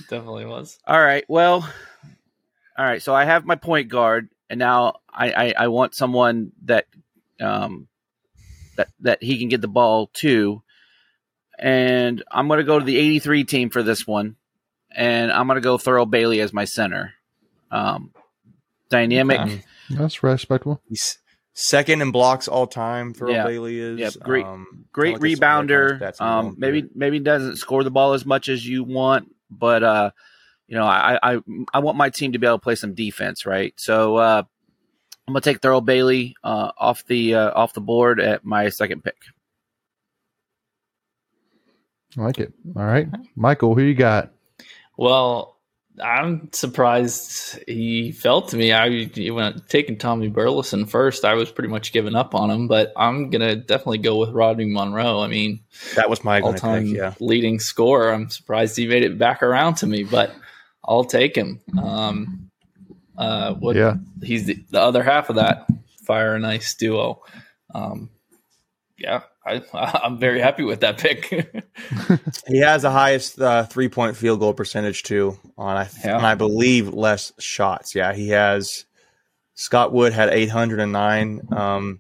definitely 0.10 0.46
was. 0.46 0.78
All 0.88 1.00
right. 1.02 1.24
Well. 1.28 1.68
All 2.78 2.86
right. 2.86 3.02
So 3.02 3.14
I 3.16 3.26
have 3.26 3.46
my 3.46 3.56
point 3.56 3.90
guard, 3.90 4.30
and 4.50 4.60
now 4.60 4.96
I 5.12 5.32
I, 5.32 5.54
I 5.58 5.68
want 5.70 5.96
someone 5.96 6.52
that 6.66 6.86
um 7.42 7.88
that 8.76 8.90
that 9.02 9.24
he 9.24 9.40
can 9.40 9.50
get 9.50 9.62
the 9.62 9.68
ball 9.68 10.10
to, 10.22 10.62
and 11.58 12.24
I'm 12.32 12.48
going 12.48 12.60
to 12.60 12.64
go 12.64 12.80
to 12.80 12.86
the 12.86 12.98
83 12.98 13.44
team 13.46 13.70
for 13.70 13.82
this 13.84 14.06
one, 14.06 14.36
and 14.92 15.32
I'm 15.32 15.48
going 15.48 15.56
to 15.56 15.62
go 15.62 15.78
Thurl 15.78 16.10
Bailey 16.10 16.40
as 16.42 16.54
my 16.54 16.66
center. 16.66 17.14
Um, 17.72 18.12
dynamic. 18.90 19.40
Okay. 19.42 19.64
That's 19.90 20.22
respectable. 20.22 20.82
He's 20.88 21.18
second 21.54 22.02
in 22.02 22.12
blocks 22.12 22.48
all 22.48 22.68
time. 22.68 23.14
Thurl 23.14 23.32
Yeah. 23.34 23.46
Bailey 23.46 23.80
is 23.80 24.00
Yeah, 24.00 24.10
great- 24.24 24.46
Um, 24.46 24.86
great 24.92 25.14
like 25.14 25.22
rebounder. 25.24 25.90
kind 26.00 26.02
of 26.04 26.14
stats 26.16 26.22
I'm 26.22 26.46
Um, 26.48 26.56
maybe 26.58 26.88
maybe 26.94 27.20
doesn't 27.20 27.56
score 27.58 27.84
the 27.84 27.92
ball 27.92 28.14
as 28.14 28.26
much 28.26 28.48
as 28.50 28.66
you 28.68 28.84
want, 28.84 29.34
but 29.50 29.84
uh, 29.84 30.12
you 30.68 30.76
know, 30.76 30.86
I, 30.86 31.18
I 31.24 31.40
I 31.74 31.80
want 31.80 31.98
my 31.98 32.10
team 32.10 32.34
to 32.34 32.40
be 32.40 32.48
able 32.48 32.58
to 32.58 32.64
play 32.64 32.76
some 32.76 32.94
defense, 32.94 33.46
right? 33.46 33.74
So 33.78 34.18
uh, 34.18 34.44
I'm 35.28 35.34
gonna 35.34 35.42
take 35.42 35.62
Thurl 35.62 35.84
Bailey 35.84 36.36
uh, 36.44 36.72
off 36.78 37.06
the 37.06 37.36
uh, 37.36 37.52
off 37.52 37.74
the 37.74 37.82
board 37.82 38.20
at 38.20 38.46
my 38.46 38.70
second 38.70 39.04
pick. 39.04 39.18
I 42.18 42.22
like 42.24 42.40
it. 42.40 42.54
All 42.76 42.86
right, 42.86 43.08
Michael, 43.36 43.76
who 43.76 43.82
you 43.82 43.94
got? 43.94 44.32
Well, 44.98 45.56
I'm 46.04 46.50
surprised 46.54 47.60
he 47.68 48.12
fell 48.12 48.44
to 48.44 48.58
me. 48.58 48.72
I 48.72 48.86
you 48.86 49.34
went 49.34 49.68
taking 49.68 49.98
Tommy 49.98 50.28
Burleson 50.28 50.86
first. 50.86 51.26
I 51.26 51.34
was 51.34 51.52
pretty 51.52 51.70
much 51.70 51.92
giving 51.92 52.16
up 52.16 52.36
on 52.36 52.52
him, 52.52 52.68
but 52.68 52.94
I'm 52.96 53.30
gonna 53.30 53.56
definitely 53.56 54.00
go 54.00 54.18
with 54.18 54.30
Rodney 54.30 54.66
Monroe. 54.66 55.22
I 55.22 55.28
mean, 55.28 55.62
that 55.96 56.10
was 56.10 56.24
my 56.24 56.42
all 56.42 56.54
pick. 56.54 56.62
time 56.62 56.86
Yeah, 56.88 57.14
leading 57.20 57.60
scorer. 57.60 58.14
I'm 58.14 58.30
surprised 58.30 58.78
he 58.78 58.88
made 58.88 59.04
it 59.04 59.18
back 59.18 59.42
around 59.42 59.76
to 59.76 59.88
me, 59.88 60.04
but 60.04 60.32
I'll 60.86 61.04
take 61.04 61.36
him. 61.36 61.62
Um, 61.82 62.52
uh, 63.18 63.56
what 63.56 63.76
Yeah, 63.76 63.96
he's 64.21 64.45
the, 64.45 64.64
the 64.69 64.80
other 64.80 65.04
half 65.04 65.30
of 65.30 65.38
that 65.38 65.68
fire 66.04 66.36
and 66.36 66.45
ice 66.45 66.76
duo. 66.76 67.24
Um, 67.74 68.10
yeah, 68.98 69.21
I, 69.47 69.61
I'm 70.04 70.19
very 70.19 70.42
happy 70.42 70.63
with 70.63 70.81
that 70.81 70.97
pick. 70.97 71.25
he 72.47 72.59
has 72.59 72.81
the 72.83 72.92
highest 72.92 73.39
uh, 73.39 73.66
three 73.66 73.89
point 73.89 74.16
field 74.18 74.39
goal 74.39 74.54
percentage 74.54 75.04
too. 75.04 75.37
On 75.57 75.77
I 75.77 75.87
Yeah. 76.04 76.18
and 76.18 76.25
I 76.25 76.35
believe 76.35 76.89
less 76.94 77.31
shots. 77.39 77.95
Yeah, 77.95 78.13
he 78.13 78.30
has. 78.30 78.85
Scott 79.56 79.92
Wood 79.92 80.13
had 80.13 80.30
809 80.30 81.42
um, 81.51 81.99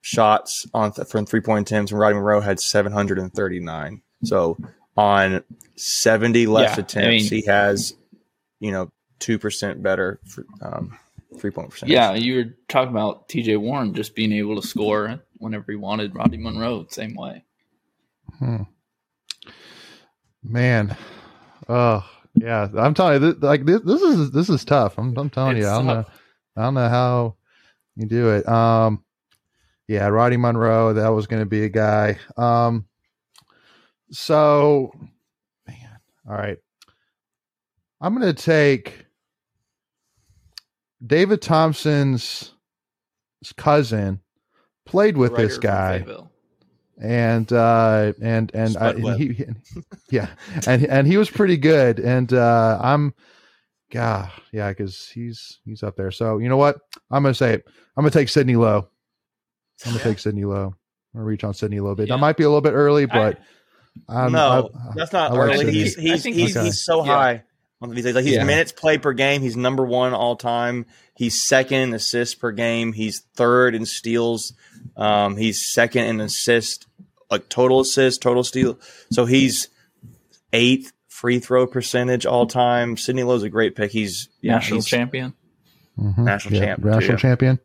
shots 0.00 0.66
on 0.74 0.92
th- 0.92 1.06
from 1.06 1.26
three 1.26 1.40
point 1.40 1.70
attempts, 1.70 1.92
and 1.92 2.00
Rodney 2.00 2.16
Monroe 2.16 2.40
had 2.40 2.58
739. 2.58 4.02
So 4.24 4.56
on 4.96 5.44
70 5.76 6.46
less 6.46 6.70
Yeah, 6.70 6.76
I 6.76 6.80
attempts, 6.80 7.30
mean- 7.30 7.42
he 7.42 7.46
has, 7.46 7.94
you 8.60 8.72
know, 8.72 8.88
two 9.20 9.38
percent 9.38 9.82
better 9.82 10.18
for, 10.26 10.44
um, 10.60 10.98
three 11.38 11.50
point 11.50 11.70
percentage. 11.70 11.92
yeah, 11.92 12.14
you 12.14 12.36
were 12.36 12.56
talking 12.68 12.90
about 12.90 13.28
T.J. 13.28 13.56
Warren 13.56 13.94
just 13.94 14.14
being 14.14 14.32
able 14.32 14.60
to 14.60 14.66
score 14.66 15.20
whenever 15.38 15.72
he 15.72 15.76
wanted. 15.76 16.14
Roddy 16.14 16.36
Monroe, 16.36 16.86
same 16.88 17.14
way. 17.14 17.44
Hmm. 18.38 18.62
Man, 20.42 20.96
oh 21.68 22.04
yeah, 22.34 22.68
I'm 22.76 22.94
telling 22.94 23.22
you, 23.22 23.32
this, 23.32 23.42
like 23.42 23.64
this, 23.64 23.80
this 23.82 24.02
is 24.02 24.30
this 24.30 24.48
is 24.48 24.64
tough. 24.64 24.98
I'm, 24.98 25.16
I'm 25.16 25.30
telling 25.30 25.56
you, 25.56 25.68
I 25.68 25.76
don't 25.76 25.86
know. 25.86 26.04
I 26.56 26.62
don't 26.62 26.74
know 26.74 26.88
how 26.88 27.36
you 27.96 28.06
do 28.06 28.30
it. 28.30 28.48
Um, 28.48 29.04
yeah, 29.88 30.08
Roddy 30.08 30.36
Monroe, 30.36 30.94
that 30.94 31.08
was 31.08 31.26
going 31.26 31.42
to 31.42 31.46
be 31.46 31.64
a 31.64 31.68
guy. 31.68 32.18
Um, 32.36 32.86
so, 34.10 34.92
man, 35.66 35.98
all 36.28 36.34
right, 36.34 36.58
I'm 38.00 38.18
going 38.18 38.34
to 38.34 38.42
take 38.42 39.06
David 41.04 41.42
Thompson's 41.42 42.52
cousin. 43.56 44.20
Played 44.84 45.16
with 45.16 45.36
this 45.36 45.58
guy 45.58 46.04
and 47.00 47.50
uh 47.52 48.12
and 48.20 48.50
and, 48.54 48.76
I, 48.76 48.90
and 48.90 49.16
he, 49.16 49.32
he- 49.32 49.46
yeah 50.10 50.28
and 50.66 50.84
and 50.84 51.06
he 51.06 51.16
was 51.16 51.30
pretty 51.30 51.56
good 51.56 51.98
and 51.98 52.30
uh 52.32 52.78
i'm 52.82 53.14
yeah 53.92 54.28
yeah 54.52 54.68
because 54.68 55.08
he's 55.08 55.58
he's 55.64 55.82
up 55.82 55.96
there 55.96 56.10
so 56.10 56.38
you 56.38 56.48
know 56.48 56.56
what 56.58 56.76
i'm 57.10 57.22
gonna 57.22 57.32
say 57.34 57.54
it 57.54 57.64
i'm 57.96 58.02
gonna 58.02 58.10
take 58.10 58.28
sidney 58.28 58.56
lowe 58.56 58.88
i'm 59.86 59.92
gonna 59.92 59.98
Yeah. 59.98 60.02
take 60.04 60.18
sidney 60.18 60.44
lowe 60.44 60.66
i'm 61.14 61.20
gonna 61.20 61.24
reach 61.24 61.44
on 61.44 61.54
sidney 61.54 61.78
a 61.78 61.82
little 61.82 61.96
bit 61.96 62.08
Yeah. 62.08 62.16
that 62.16 62.20
might 62.20 62.36
be 62.36 62.44
a 62.44 62.48
little 62.48 62.60
bit 62.60 62.72
early 62.74 63.06
but 63.06 63.38
I, 64.08 64.24
I'm, 64.26 64.32
no, 64.32 64.70
I- 64.74 64.92
that's 64.94 65.12
not 65.12 65.30
I 65.32 65.34
like 65.34 65.48
early. 65.54 65.56
Sidney. 65.58 65.72
he's 65.72 65.94
he's 65.96 66.24
he's, 66.24 66.34
he's- 66.54 66.64
he's 66.64 66.84
so 66.84 67.04
yeah. 67.04 67.12
high. 67.14 67.30
on 67.32 67.36
the 67.38 67.42
He's 67.90 68.04
like 68.14 68.24
he's 68.24 68.34
Yeah. 68.34 68.44
minutes 68.44 68.72
played 68.72 69.02
per 69.02 69.12
game. 69.12 69.40
He's 69.42 69.56
number 69.56 69.84
one 69.84 70.12
all 70.14 70.36
time. 70.36 70.86
He's 71.14 71.46
second 71.46 71.78
in 71.80 71.94
assists 71.94 72.34
per 72.34 72.52
game. 72.52 72.92
He's 72.92 73.20
third 73.34 73.74
in 73.74 73.84
steals. 73.86 74.52
Um, 74.96 75.36
he's 75.36 75.72
second 75.72 76.04
in 76.04 76.20
assist 76.20 76.86
like 77.30 77.48
total 77.48 77.80
assists, 77.80 78.18
total 78.18 78.44
steal. 78.44 78.78
So 79.10 79.24
he's 79.24 79.68
eighth 80.52 80.92
free 81.08 81.38
throw 81.38 81.66
percentage 81.66 82.26
all 82.26 82.46
time. 82.46 82.96
Sidney 82.96 83.22
Lowe's 83.22 83.42
a 83.42 83.48
great 83.48 83.74
pick. 83.76 83.90
He's 83.90 84.28
yeah, 84.40 84.52
national 84.54 84.78
he's- 84.78 84.86
champion. 84.86 85.34
Mhm. 85.98 86.18
National 86.18 86.58
champ, 86.60 86.82
too, 86.82 86.88
National 86.88 87.12
yeah. 87.12 87.16
champion. 87.18 87.58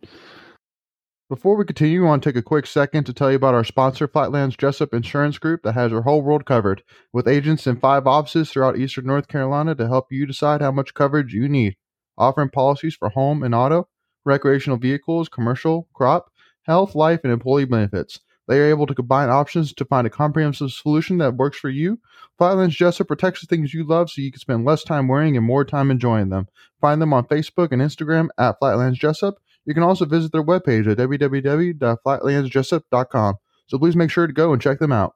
Before 1.30 1.58
we 1.58 1.66
continue, 1.66 2.06
I 2.06 2.08
want 2.08 2.24
to 2.24 2.30
take 2.30 2.38
a 2.38 2.42
quick 2.42 2.66
second 2.66 3.04
to 3.04 3.12
tell 3.12 3.30
you 3.30 3.36
about 3.36 3.54
our 3.54 3.66
sponsor, 3.66 4.08
Flatlands 4.08 4.56
Jessup 4.56 4.94
Insurance 4.94 5.38
Group, 5.38 5.64
that 5.64 5.74
has 5.74 5.92
your 5.92 6.04
whole 6.04 6.22
world 6.22 6.46
covered, 6.46 6.84
with 7.12 7.28
agents 7.28 7.68
in 7.68 7.82
five 7.82 8.08
offices 8.08 8.50
throughout 8.50 8.78
eastern 8.78 9.08
North 9.08 9.28
Carolina 9.28 9.76
to 9.76 9.90
help 9.90 10.06
you 10.10 10.26
decide 10.26 10.62
how 10.62 10.72
much 10.72 10.94
coverage 10.94 11.34
you 11.34 11.50
need. 11.50 11.76
Offering 12.18 12.48
policies 12.48 12.96
for 12.96 13.10
home 13.10 13.44
and 13.44 13.54
auto, 13.54 13.90
recreational 14.24 14.78
vehicles, 14.78 15.28
commercial, 15.28 15.90
crop, 15.94 16.32
health, 16.64 16.96
life, 16.96 17.20
and 17.26 17.34
employee 17.34 17.66
benefits. 17.66 18.22
They 18.48 18.62
are 18.62 18.70
able 18.70 18.88
to 18.88 18.96
combine 18.96 19.30
options 19.30 19.74
to 19.74 19.84
find 19.84 20.08
a 20.08 20.10
comprehensive 20.10 20.72
solution 20.72 21.18
that 21.18 21.36
works 21.36 21.58
for 21.58 21.70
you. 21.70 22.00
Flatlands 22.38 22.78
Jessup 22.78 23.10
protects 23.10 23.42
the 23.42 23.48
things 23.48 23.74
you 23.74 23.86
love 23.86 24.10
so 24.10 24.22
you 24.22 24.32
can 24.32 24.40
spend 24.40 24.64
less 24.64 24.82
time 24.82 25.10
worrying 25.10 25.36
and 25.36 25.46
more 25.46 25.66
time 25.66 25.92
enjoying 25.92 26.30
them. 26.30 26.48
Find 26.80 27.02
them 27.02 27.12
on 27.12 27.28
Facebook 27.28 27.74
and 27.74 27.82
Instagram 27.82 28.30
at 28.38 28.60
Flatlands 28.60 28.98
Jessup. 28.98 29.40
You 29.68 29.76
can 29.76 29.84
also 29.84 30.06
visit 30.06 30.32
their 30.32 30.44
webpage 30.44 30.90
at 30.90 30.98
www.flatlandsjessup.com. 30.98 33.36
So 33.68 33.78
please 33.78 33.96
make 33.96 34.10
sure 34.10 34.26
to 34.26 34.34
go 34.34 34.54
and 34.54 34.62
check 34.62 34.80
them 34.80 34.92
out. 34.94 35.14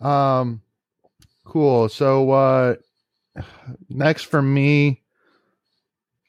Um, 0.00 0.60
cool. 1.44 1.88
So 1.88 2.30
uh, 2.32 2.74
next 3.88 4.24
for 4.24 4.42
me, 4.42 4.98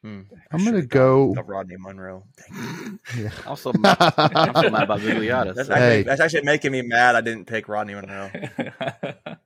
Hmm. 0.03 0.21
I'm 0.51 0.65
gonna 0.65 0.81
go- 0.81 1.33
gone 1.33 1.45
Rodney 1.47 1.77
Monroe. 1.79 2.25
Dang. 2.37 2.99
yeah. 3.17 3.29
Also, 3.47 3.71
I'm 3.71 3.81
so 4.53 4.69
mad 4.69 4.83
about 4.83 4.99
Gugliotta. 4.99 5.55
That's, 5.55 5.69
so- 5.69 5.75
Hey. 5.75 5.99
actually, 5.99 6.03
that's 6.03 6.19
actually 6.21 6.41
making 6.43 6.73
me 6.73 6.81
mad. 6.81 7.15
I 7.15 7.21
didn't 7.21 7.45
pick 7.45 7.69
Rodney 7.69 7.95
Monroe. 7.95 8.29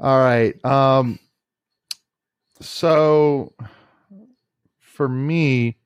All 0.00 0.18
right. 0.18 0.54
Um 0.64 1.18
so 2.62 3.52
for 4.80 5.06
me 5.08 5.76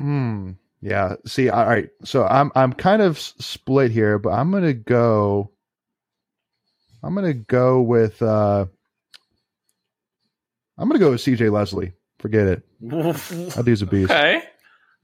hmm 0.00 0.52
yeah, 0.82 1.16
see 1.26 1.50
all 1.50 1.66
right. 1.66 1.90
So 2.04 2.24
I'm 2.24 2.50
I'm 2.54 2.72
kind 2.72 3.02
of 3.02 3.18
split 3.18 3.90
here, 3.90 4.18
but 4.18 4.30
I'm 4.30 4.50
going 4.50 4.62
to 4.64 4.72
go 4.72 5.50
I'm 7.02 7.14
going 7.14 7.26
to 7.26 7.34
go 7.34 7.82
with 7.82 8.22
uh 8.22 8.64
I'm 10.78 10.88
going 10.88 10.98
to 10.98 11.04
go 11.04 11.10
with 11.10 11.20
CJ 11.20 11.52
Leslie. 11.52 11.92
Forget 12.18 12.46
it. 12.46 12.62
That 13.54 13.62
dude's 13.66 13.82
a 13.82 13.86
beast. 13.86 14.10
okay. 14.10 14.42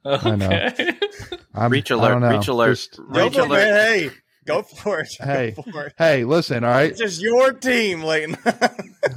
I 0.07 0.37
know. 0.37 0.71
I'm, 1.55 1.71
Reach 1.73 1.91
I 1.91 1.95
alert, 1.95 2.09
don't 2.13 2.21
know. 2.23 2.31
reach 2.39 2.49
alert. 2.49 2.71
Just- 2.71 2.99
Reach 2.99 3.37
alert. 3.37 3.51
man. 3.51 3.75
Hey, 3.75 4.11
go 4.47 4.63
for 4.63 5.01
it. 5.01 5.09
Hey. 5.21 5.51
Go 5.57 5.63
for 5.71 5.87
it. 5.87 5.95
hey, 5.99 6.25
listen, 6.25 6.65
all 6.65 6.71
right? 6.71 6.91
It's 6.91 6.99
just 7.01 7.21
your 7.21 7.53
team, 7.53 8.03
Leighton. 8.03 8.37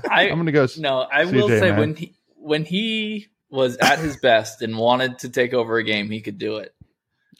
I 0.09 0.29
I'm 0.29 0.35
going 0.35 0.45
to 0.47 0.51
go 0.51 0.67
no, 0.77 0.99
I 1.01 1.23
will 1.25 1.47
say 1.47 1.69
man. 1.69 1.79
when 1.79 1.95
he 1.95 2.15
when 2.35 2.65
he 2.65 3.27
was 3.49 3.77
at 3.77 3.99
his 3.99 4.17
best 4.17 4.61
and 4.61 4.77
wanted 4.77 5.19
to 5.19 5.29
take 5.29 5.53
over 5.53 5.77
a 5.77 5.83
game, 5.83 6.09
he 6.09 6.21
could 6.21 6.37
do 6.37 6.57
it. 6.57 6.73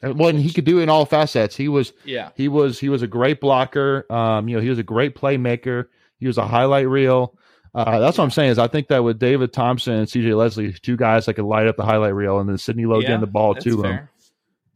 Well, 0.02 0.28
and 0.28 0.38
he 0.38 0.52
could 0.52 0.64
do 0.64 0.78
it 0.80 0.84
in 0.84 0.88
all 0.88 1.04
facets. 1.04 1.54
He 1.54 1.68
was 1.68 1.92
Yeah. 2.04 2.30
he 2.34 2.48
was 2.48 2.80
he 2.80 2.88
was 2.88 3.02
a 3.02 3.06
great 3.06 3.40
blocker. 3.40 4.06
Um, 4.10 4.48
you 4.48 4.56
know, 4.56 4.62
he 4.62 4.70
was 4.70 4.78
a 4.78 4.82
great 4.82 5.14
playmaker. 5.14 5.86
He 6.18 6.26
was 6.26 6.38
a 6.38 6.46
highlight 6.46 6.88
reel. 6.88 7.36
Uh, 7.74 8.00
that's 8.00 8.18
what 8.18 8.24
I'm 8.24 8.30
saying 8.30 8.50
is 8.50 8.58
I 8.58 8.66
think 8.66 8.88
that 8.88 9.04
with 9.04 9.18
David 9.18 9.52
Thompson 9.52 9.94
and 9.94 10.08
CJ 10.08 10.36
Leslie, 10.36 10.72
two 10.72 10.96
guys 10.96 11.26
that 11.26 11.34
could 11.34 11.44
light 11.44 11.66
up 11.66 11.76
the 11.76 11.84
highlight 11.84 12.14
reel, 12.14 12.40
and 12.40 12.48
then 12.48 12.58
Sidney 12.58 12.84
Lowe 12.86 13.00
Yeah, 13.00 13.08
getting 13.08 13.20
the 13.20 13.26
ball 13.26 13.54
that's 13.54 13.64
to 13.64 13.82
him. 13.82 14.08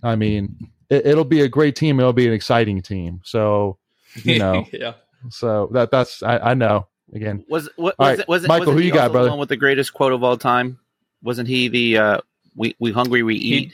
I 0.02 0.14
mean, 0.16 0.56
it, 0.90 1.06
it'll 1.06 1.24
be 1.24 1.40
a 1.40 1.48
great 1.48 1.74
team. 1.74 1.98
It'll 1.98 2.12
be 2.12 2.26
an 2.26 2.32
exciting 2.32 2.82
team. 2.82 3.20
So 3.24 3.78
you 4.22 4.38
know, 4.38 4.66
yeah. 4.72 4.94
so 5.30 5.70
that 5.72 5.90
that's 5.90 6.22
I, 6.22 6.38
I 6.38 6.54
know 6.54 6.86
again. 7.12 7.44
Was 7.48 7.68
what 7.76 7.98
was 7.98 8.06
right, 8.06 8.18
it? 8.20 8.28
Was 8.28 8.44
it? 8.44 8.48
Michael, 8.48 8.66
wasn't 8.66 8.78
who 8.78 8.86
you 8.86 8.92
got, 8.92 9.10
brother? 9.10 9.30
One 9.30 9.38
with 9.38 9.48
the 9.48 9.56
greatest 9.56 9.94
quote 9.94 10.12
of 10.12 10.22
all 10.22 10.36
time. 10.36 10.78
Wasn't 11.24 11.48
he 11.48 11.66
the 11.68 11.98
uh, 11.98 12.18
"We 12.54 12.76
we 12.78 12.92
hungry 12.92 13.22
we 13.24 13.38
He- 13.38 13.54
eat"? 13.56 13.72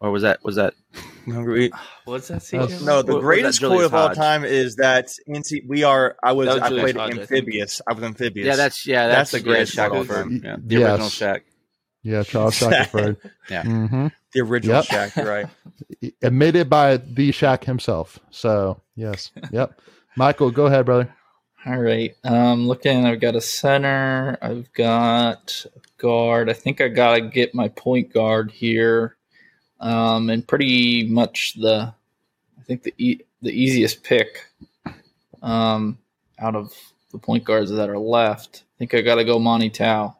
or 0.00 0.10
was 0.10 0.22
that 0.22 0.42
was 0.42 0.56
that? 0.56 0.72
Hungry- 1.26 1.58
we 1.58 1.64
eat 1.66 1.72
What's 2.06 2.28
that? 2.28 2.42
That's- 2.42 2.80
CJ? 2.80 2.86
No, 2.86 3.02
the 3.02 3.14
What- 3.14 3.20
greatest 3.22 3.60
that 3.60 3.66
quote 3.66 3.76
Julius 3.78 3.86
of 3.86 3.94
all 3.94 4.14
time 4.14 4.44
is 4.44 4.76
that 4.76 5.08
NC. 5.28 5.66
We 5.66 5.82
are. 5.84 6.16
I 6.22 6.32
was. 6.32 6.46
Was 6.48 6.58
I 6.58 6.68
Julius 6.68 6.82
played 6.92 6.96
Hodge, 6.96 7.18
amphibious. 7.18 7.80
I 7.86 7.92
was 7.92 8.04
amphibious. 8.04 8.46
Yeah, 8.46 8.56
that's 8.56 8.86
yeah, 8.86 9.08
That's 9.08 9.30
that's, 9.32 9.42
the 9.42 9.48
greatest 9.50 9.76
yeah, 9.76 9.88
quote 9.88 10.00
of 10.02 10.06
Shaq 10.06 10.10
all 10.10 10.22
time. 10.22 10.26
O'Ford. 10.36 10.44
Yeah, 10.44 10.56
the 10.64 10.74
Yes. 10.76 10.90
original 10.90 11.08
Shaq. 11.08 11.40
Yeah, 12.02 12.22
Charles 12.22 12.54
Shackelford. 12.54 13.16
Yeah. 13.50 13.62
hmm 13.62 14.06
the 14.32 14.40
original 14.40 14.76
Yep. 14.76 14.84
Shaq. 15.14 15.24
Right. 15.26 16.12
Admitted 16.22 16.68
by 16.68 16.98
the 16.98 17.30
Shaq 17.30 17.64
himself. 17.64 18.18
So 18.30 18.80
yes, 18.94 19.30
yep. 19.50 19.80
Michael, 20.16 20.50
go 20.50 20.66
ahead, 20.66 20.84
brother. 20.86 21.12
All 21.66 21.78
right. 21.78 22.14
Um, 22.24 22.66
looking, 22.68 23.06
I've 23.06 23.20
got 23.20 23.36
a 23.36 23.40
center. 23.40 24.36
I've 24.42 24.70
got 24.74 25.64
guard. 25.96 26.50
I 26.50 26.52
think 26.52 26.80
I 26.80 26.88
gotta 26.88 27.22
get 27.22 27.54
my 27.54 27.68
point 27.68 28.12
guard 28.12 28.50
here. 28.50 29.16
Um, 29.80 30.28
and 30.30 30.46
pretty 30.46 31.06
much 31.08 31.54
the, 31.54 31.94
I 32.58 32.62
think 32.64 32.82
the 32.82 32.94
e- 32.98 33.20
the 33.42 33.50
easiest 33.50 34.02
pick, 34.02 34.46
um, 35.42 35.98
out 36.38 36.54
of 36.56 36.72
the 37.12 37.18
point 37.18 37.44
guards 37.44 37.70
that 37.70 37.88
are 37.90 37.98
left. 37.98 38.64
I 38.64 38.78
think 38.78 38.94
I 38.94 39.00
gotta 39.00 39.24
go 39.24 39.38
Monte 39.38 39.70
Towe. 39.70 40.16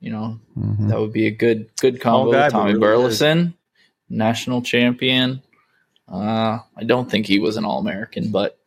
You 0.00 0.10
know, 0.12 0.40
Mhm. 0.58 0.88
that 0.88 1.00
would 1.00 1.12
be 1.12 1.26
a 1.26 1.30
good 1.30 1.70
good 1.80 2.00
combo. 2.00 2.32
guy, 2.32 2.44
with 2.44 2.52
Tommy 2.52 2.70
really 2.72 2.80
Burleson, 2.80 3.54
national 4.10 4.60
champion. 4.62 5.42
Uh, 6.06 6.58
I 6.76 6.84
don't 6.84 7.10
think 7.10 7.26
he 7.26 7.38
was 7.38 7.56
an 7.56 7.64
All 7.64 7.78
American, 7.78 8.30
but 8.30 8.58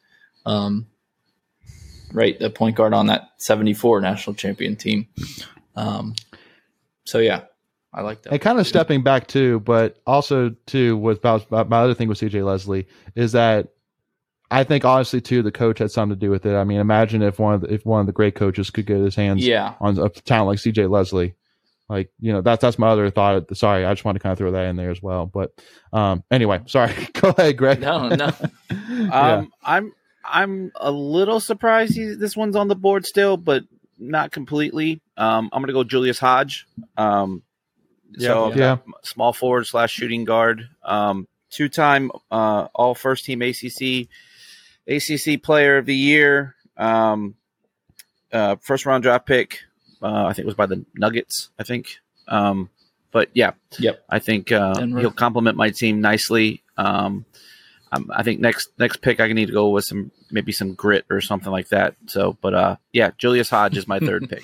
um, 0.47 0.87
right, 2.11 2.39
the 2.39 2.49
point 2.49 2.75
guard 2.75 2.93
on 2.93 3.07
that 3.07 3.29
'74 3.37 4.01
national 4.01 4.35
champion 4.35 4.75
team. 4.75 5.07
Um, 5.75 6.15
so 7.05 7.19
yeah, 7.19 7.43
I 7.93 8.01
like 8.01 8.21
that. 8.23 8.33
And 8.33 8.41
kind 8.41 8.59
of 8.59 8.67
stepping 8.67 9.03
back 9.03 9.27
too, 9.27 9.59
but 9.61 10.01
also 10.05 10.55
too 10.65 10.97
with 10.97 11.19
about 11.19 11.69
my 11.69 11.79
other 11.79 11.93
thing 11.93 12.07
with 12.09 12.19
CJ 12.19 12.43
Leslie 12.45 12.87
is 13.15 13.31
that 13.33 13.69
I 14.51 14.63
think 14.63 14.85
honestly 14.85 15.21
too 15.21 15.41
the 15.41 15.51
coach 15.51 15.79
had 15.79 15.91
something 15.91 16.17
to 16.17 16.19
do 16.19 16.29
with 16.29 16.45
it. 16.45 16.55
I 16.55 16.63
mean, 16.63 16.79
imagine 16.79 17.21
if 17.21 17.39
one 17.39 17.53
of 17.55 17.61
the, 17.61 17.73
if 17.73 17.85
one 17.85 18.01
of 18.01 18.05
the 18.07 18.13
great 18.13 18.35
coaches 18.35 18.69
could 18.69 18.85
get 18.85 18.97
his 18.97 19.15
hands 19.15 19.45
Yeah, 19.45 19.75
on 19.79 19.97
a 19.99 20.09
talent 20.09 20.47
like 20.47 20.59
CJ 20.59 20.89
Leslie. 20.89 21.35
Like, 21.89 22.11
you 22.19 22.33
know, 22.33 22.41
that's 22.41 22.61
that's 22.61 22.77
my 22.77 22.89
other 22.89 23.09
thought. 23.09 23.55
Sorry, 23.55 23.85
I 23.85 23.93
just 23.93 24.03
want 24.03 24.17
to 24.17 24.19
kind 24.19 24.33
of 24.33 24.37
throw 24.37 24.51
that 24.51 24.65
in 24.65 24.75
there 24.75 24.91
as 24.91 25.01
well. 25.01 25.25
But 25.25 25.53
um 25.93 26.23
anyway, 26.29 26.61
sorry. 26.65 26.93
Go 27.13 27.29
ahead, 27.29 27.55
Greg. 27.57 27.79
no, 27.79 28.09
no. 28.09 28.31
yeah. 28.89 29.35
Um, 29.37 29.51
I'm 29.63 29.93
I'm 30.27 30.71
a 30.75 30.91
little 30.91 31.39
surprised 31.39 31.95
he, 31.95 32.13
this 32.15 32.35
one's 32.35 32.55
on 32.55 32.67
the 32.67 32.75
board 32.75 33.05
still, 33.05 33.37
but 33.37 33.63
not 33.99 34.31
completely. 34.31 35.01
Um, 35.15 35.49
I'm 35.51 35.61
gonna 35.61 35.73
go 35.73 35.83
Julius 35.83 36.19
Hodge. 36.19 36.67
Um, 36.97 37.41
so 38.17 38.53
Yeah. 38.53 38.77
Small 39.03 39.33
forward 39.33 39.65
slash 39.67 39.91
shooting 39.91 40.23
guard. 40.23 40.69
Um, 40.83 41.27
two 41.49 41.69
time 41.69 42.11
uh, 42.31 42.67
all 42.75 42.93
first 42.95 43.25
team 43.25 43.41
ACC 43.41 44.07
ACC 44.87 45.41
player 45.41 45.77
of 45.77 45.85
the 45.85 45.95
year. 45.95 46.55
Um, 46.77 47.35
uh, 48.31 48.57
first 48.61 48.85
round 48.85 49.03
draft 49.03 49.25
pick. 49.25 49.59
Uh, 50.01 50.25
I 50.25 50.33
think 50.33 50.43
it 50.43 50.45
was 50.45 50.55
by 50.55 50.65
the 50.67 50.85
Nuggets. 50.95 51.49
I 51.57 51.63
think. 51.63 51.97
Um, 52.27 52.69
but 53.11 53.29
yeah, 53.33 53.51
Yep. 53.79 54.03
I 54.09 54.19
think 54.19 54.51
uh, 54.51 54.85
he'll 54.99 55.11
complement 55.11 55.57
my 55.57 55.69
team 55.71 56.01
nicely. 56.01 56.61
Um, 56.77 57.25
um, 57.91 58.11
I 58.13 58.21
think 58.23 58.39
next 58.41 58.69
next 58.77 59.01
pick 59.01 59.19
I 59.19 59.31
need 59.31 59.47
to 59.47 59.53
go 59.53 59.69
with 59.69 59.85
some 59.85 60.11
maybe 60.31 60.51
some 60.51 60.73
grit 60.73 61.05
or 61.09 61.21
something 61.21 61.51
like 61.51 61.69
that. 61.69 61.95
So, 62.07 62.37
but 62.41 62.53
uh, 62.53 62.75
yeah, 62.91 63.11
Julius 63.17 63.49
Hodge 63.49 63.77
is 63.77 63.87
my 63.87 63.99
third 63.99 64.29
pick. 64.29 64.43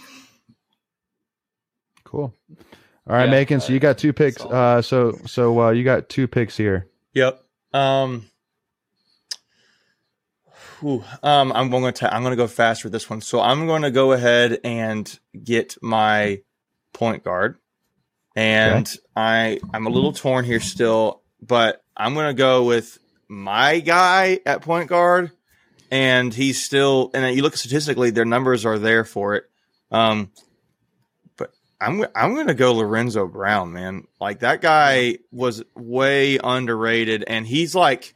Cool. 2.03 2.33
All 3.07 3.15
right, 3.15 3.25
Yeah, 3.25 3.31
Macon. 3.31 3.59
So 3.59 3.73
you 3.73 3.79
got 3.79 3.97
two 3.97 4.13
picks. 4.13 4.41
Uh 4.41 4.81
so 4.81 5.17
so 5.25 5.59
uh 5.61 5.71
you 5.71 5.83
got 5.83 6.09
two 6.09 6.27
picks 6.27 6.55
here. 6.55 6.87
Yep. 7.13 7.43
Um. 7.73 8.29
whew, 10.79 11.03
um, 11.23 11.51
I'm 11.51 11.69
going 11.69 11.93
to 11.95 12.13
I'm 12.13 12.21
going 12.23 12.31
to 12.31 12.37
go 12.37 12.47
fast 12.47 12.83
with 12.83 12.93
this 12.93 13.09
one. 13.09 13.21
So 13.21 13.41
I'm 13.41 13.67
going 13.67 13.81
to 13.81 13.91
go 13.91 14.11
ahead 14.13 14.59
and 14.63 15.19
get 15.43 15.75
my 15.81 16.41
point 16.93 17.23
guard, 17.23 17.57
and 18.35 18.89
I 19.15 19.59
I'm 19.73 19.85
a 19.87 19.89
little 19.89 20.13
torn 20.13 20.45
here 20.45 20.59
still, 20.59 21.23
but 21.41 21.83
I'm 21.97 22.13
going 22.13 22.27
to 22.27 22.33
go 22.37 22.63
with 22.63 22.99
my 23.27 23.79
guy 23.79 24.39
at 24.45 24.61
point 24.61 24.87
guard, 24.87 25.31
and 25.93 26.33
he's 26.33 26.65
still. 26.65 27.11
And 27.13 27.35
you 27.35 27.43
look 27.43 27.55
statistically, 27.55 28.09
their 28.09 28.25
numbers 28.25 28.65
are 28.65 28.79
there 28.79 29.05
for 29.05 29.35
it. 29.35 29.43
Um, 29.91 30.31
but 31.37 31.51
I'm 31.79 32.03
I'm 32.15 32.33
going 32.33 32.47
to 32.47 32.55
go 32.55 32.73
Lorenzo 32.73 33.27
Brown, 33.27 33.73
man. 33.73 34.07
Like 34.19 34.39
that 34.39 34.59
guy 34.59 35.19
was 35.31 35.63
way 35.75 36.39
underrated, 36.43 37.23
and 37.27 37.45
he's 37.45 37.75
like 37.75 38.15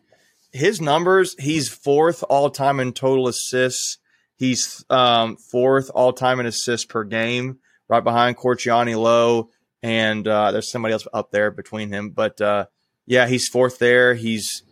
his 0.51 0.81
numbers. 0.81 1.36
He's 1.38 1.69
fourth 1.69 2.24
all 2.27 2.50
time 2.50 2.79
in 2.79 2.93
total 2.93 3.27
assists. 3.27 4.00
He's 4.38 4.84
um, 4.89 5.38
fourth 5.38 5.91
all 5.93 6.13
time 6.13 6.39
in 6.39 6.48
assists 6.48 6.88
per 6.88 7.03
game, 7.03 7.60
right 7.88 8.03
behind 8.03 8.38
Corchiani 8.38 9.00
Lowe, 9.00 9.51
and 9.84 10.27
uh, 10.27 10.51
there's 10.51 10.72
somebody 10.72 10.93
else 10.93 11.07
up 11.13 11.29
there 11.29 11.51
between 11.51 11.89
him. 11.91 12.10
But 12.10 12.41
uh, 12.41 12.65
yeah, 13.05 13.27
he's 13.27 13.48
fourth 13.48 13.77
there. 13.77 14.15
He's 14.15 14.63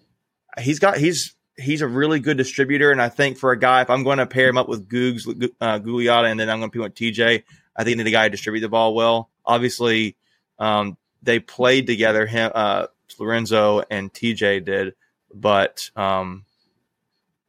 he's 0.58 0.80
got 0.80 0.98
he's 0.98 1.36
he's 1.58 1.82
a 1.82 1.88
really 1.88 2.20
good 2.20 2.38
distributor, 2.38 2.92
and 2.92 3.02
I 3.02 3.10
think 3.10 3.38
for 3.38 3.52
a 3.52 3.60
guy, 3.60 3.82
if 3.82 3.90
I'm 3.90 4.04
going 4.04 4.18
to 4.18 4.26
pair 4.26 4.50
him 4.50 4.58
up 4.58 4.68
with 4.68 4.88
Googs, 4.88 5.28
uh, 5.62 5.80
Gugliotta, 5.80 6.30
and 6.30 6.40
then 6.40 6.50
I'm 6.50 6.60
going 6.60 6.72
to 6.72 6.78
put 6.78 6.84
with 6.84 6.96
TJ, 6.96 7.44
I 7.76 7.84
think 7.84 7.98
the 7.98 8.12
guy 8.12 8.26
to 8.26 8.30
distribute 8.30 8.62
the 8.62 8.70
ball 8.70 8.94
well. 8.94 9.30
Obviously, 9.46 10.16
um, 10.60 10.98
they 11.24 11.40
played 11.40 11.88
together. 11.88 12.26
Him, 12.26 12.52
uh, 12.54 12.88
Lorenzo 13.20 13.84
and 13.90 14.12
TJ 14.12 14.66
did, 14.66 14.96
but 15.34 15.90
um, 15.96 16.46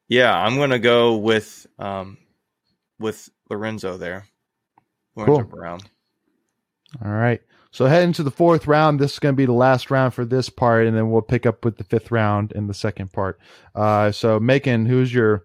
yeah, 0.08 0.36
I'm 0.36 0.56
going 0.56 0.70
to 0.70 0.78
go 0.78 1.16
with 1.16 1.66
um, 1.78 2.18
with 2.98 3.28
Lorenzo 3.48 3.96
there. 3.96 4.26
Cool. 5.16 5.44
Brown. 5.44 5.80
All 7.04 7.10
right. 7.10 7.40
So 7.76 7.85
heading 7.85 8.14
to 8.14 8.23
the 8.23 8.30
fourth 8.30 8.66
round, 8.66 8.99
this 8.99 9.12
is 9.12 9.18
going 9.18 9.35
to 9.35 9.37
be 9.37 9.45
the 9.45 9.52
last 9.52 9.90
round 9.90 10.14
for 10.14 10.25
this 10.25 10.49
part, 10.49 10.87
and 10.87 10.97
then 10.97 11.11
we'll 11.11 11.21
pick 11.21 11.45
up 11.45 11.62
with 11.62 11.76
the 11.76 11.85
fifth 11.85 12.11
round 12.11 12.52
in 12.52 12.68
the 12.68 12.73
second 12.73 13.12
part. 13.12 13.38
Uh, 13.75 14.12
so, 14.12 14.40
Macon, 14.40 14.87
who's 14.87 15.12
your 15.12 15.45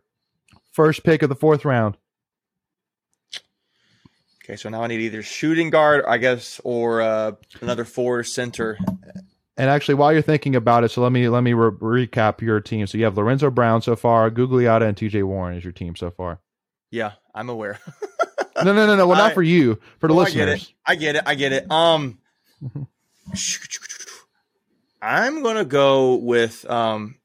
first 0.71 1.03
pick 1.03 1.23
of 1.23 1.27
the 1.27 1.35
fourth 1.35 1.65
round? 1.65 1.97
Okay, 4.45 4.55
so 4.55 4.69
now 4.69 4.81
I 4.81 4.87
need 4.87 5.01
either 5.01 5.21
shooting 5.21 5.71
guard, 5.71 6.05
I 6.07 6.19
guess, 6.19 6.61
or 6.63 7.01
uh, 7.01 7.33
another 7.59 7.83
forward 7.83 8.23
center. 8.23 8.77
And 9.57 9.69
actually, 9.69 9.95
while 9.95 10.13
you're 10.13 10.21
thinking 10.21 10.55
about 10.55 10.85
it, 10.85 10.91
so 10.91 11.01
let 11.01 11.11
me 11.11 11.27
let 11.27 11.41
me 11.41 11.51
re- 11.51 12.07
recap 12.07 12.39
your 12.39 12.61
team. 12.61 12.87
So 12.87 12.97
you 12.97 13.03
have 13.03 13.17
Lorenzo 13.17 13.51
Brown 13.51 13.81
so 13.81 13.97
far, 13.97 14.31
Gugliotta, 14.31 14.87
and 14.87 14.95
T.J. 14.95 15.23
Warren 15.23 15.57
is 15.57 15.65
your 15.65 15.73
team 15.73 15.97
so 15.97 16.11
far. 16.11 16.39
Yeah, 16.91 17.11
I'm 17.35 17.49
aware. 17.49 17.77
No, 18.63 18.73
no, 18.73 18.85
no, 18.85 18.95
no. 18.95 19.07
Well, 19.07 19.17
not 19.17 19.31
I- 19.31 19.33
for 19.33 19.43
you, 19.43 19.79
for 19.99 20.07
the 20.07 20.13
Oh, 20.13 20.19
I 20.19 20.29
get 20.29 20.49
it. 20.49 20.73
I 20.85 20.95
get 20.95 21.15
it. 21.15 21.23
I 21.25 21.35
get 21.35 21.51
it. 21.51 21.71
Um. 21.71 22.19
I'm 25.01 25.41
gonna 25.43 25.65
go 25.65 26.15
with 26.15 26.69
um, 26.69 27.15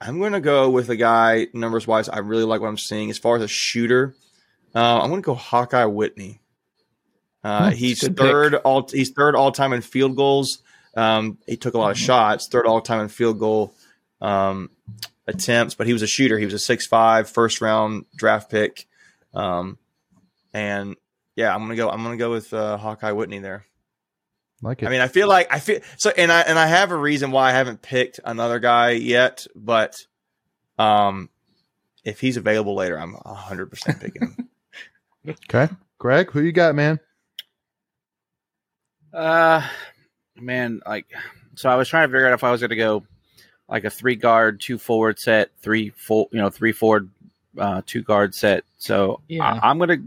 I'm 0.00 0.20
gonna 0.20 0.40
go 0.40 0.70
with 0.70 0.88
a 0.90 0.96
guy 0.96 1.46
numbers 1.52 1.86
wise. 1.86 2.08
I 2.08 2.18
really 2.18 2.44
like 2.44 2.60
what 2.60 2.68
I'm 2.68 2.78
seeing 2.78 3.10
as 3.10 3.18
far 3.18 3.36
as 3.36 3.42
a 3.42 3.48
shooter. 3.48 4.14
Uh, 4.74 5.00
I'm 5.00 5.10
gonna 5.10 5.22
go 5.22 5.34
Hawkeye 5.34 5.84
Whitney. 5.84 6.40
Uh, 7.44 7.70
he's 7.70 8.00
good 8.00 8.16
pick. 8.16 8.26
third 8.26 8.54
all. 8.56 8.88
He's 8.88 9.10
third 9.10 9.36
all 9.36 9.52
time 9.52 9.72
in 9.72 9.80
field 9.80 10.16
goals. 10.16 10.62
Um, 10.96 11.38
he 11.46 11.56
took 11.56 11.74
a 11.74 11.78
lot 11.78 11.90
of 11.92 11.96
Mm-hmm. 11.96 12.04
shots. 12.06 12.48
Third 12.48 12.66
all 12.66 12.80
time 12.80 13.00
in 13.00 13.08
field 13.08 13.38
goal 13.38 13.74
um, 14.20 14.70
attempts, 15.26 15.74
but 15.74 15.86
he 15.86 15.92
was 15.92 16.02
a 16.02 16.06
shooter. 16.06 16.38
He 16.38 16.44
was 16.44 16.54
a 16.54 16.58
six 16.58 16.86
five 16.86 17.28
first 17.30 17.60
round 17.60 18.06
draft 18.16 18.50
pick. 18.50 18.86
Um, 19.34 19.78
and 20.52 20.96
yeah, 21.36 21.54
I'm 21.54 21.60
gonna 21.62 21.76
go. 21.76 21.88
I'm 21.88 22.02
gonna 22.02 22.16
go 22.16 22.30
with 22.32 22.52
uh, 22.52 22.76
Hawkeye 22.78 23.12
Whitney 23.12 23.38
there. 23.38 23.64
Like 24.62 24.82
it. 24.82 24.86
I 24.86 24.90
mean, 24.90 25.00
I 25.00 25.08
feel 25.08 25.28
like 25.28 25.52
I 25.52 25.58
feel 25.58 25.80
so, 25.96 26.10
and 26.16 26.32
I 26.32 26.40
and 26.40 26.58
I 26.58 26.66
have 26.66 26.90
a 26.90 26.96
reason 26.96 27.30
why 27.30 27.50
I 27.50 27.52
haven't 27.52 27.82
picked 27.82 28.20
another 28.24 28.58
guy 28.58 28.92
yet, 28.92 29.46
but 29.54 30.06
um, 30.78 31.28
if 32.04 32.20
he's 32.20 32.36
available 32.36 32.74
later, 32.74 32.98
I'm 32.98 33.12
100 33.12 33.66
percent 33.66 34.00
picking 34.00 34.22
him. 34.22 34.48
okay, 35.48 35.68
Greg, 35.98 36.30
who 36.30 36.40
you 36.40 36.52
got, 36.52 36.74
man? 36.74 37.00
Uh, 39.12 39.66
man, 40.36 40.80
like, 40.86 41.06
so 41.54 41.70
I 41.70 41.76
was 41.76 41.88
trying 41.88 42.08
to 42.08 42.12
figure 42.12 42.26
out 42.26 42.34
if 42.34 42.44
I 42.44 42.50
was 42.50 42.60
going 42.60 42.70
to 42.70 42.76
go 42.76 43.04
like 43.68 43.84
a 43.84 43.90
three 43.90 44.16
guard, 44.16 44.60
two 44.60 44.78
forward 44.78 45.18
set, 45.18 45.50
three 45.60 45.90
full, 45.90 46.28
you 46.32 46.38
know, 46.38 46.50
three 46.50 46.72
forward, 46.72 47.10
uh, 47.58 47.82
two 47.86 48.02
guard 48.02 48.34
set. 48.34 48.64
So 48.78 49.20
Yeah. 49.28 49.44
I, 49.44 49.70
I'm 49.70 49.78
gonna. 49.78 50.02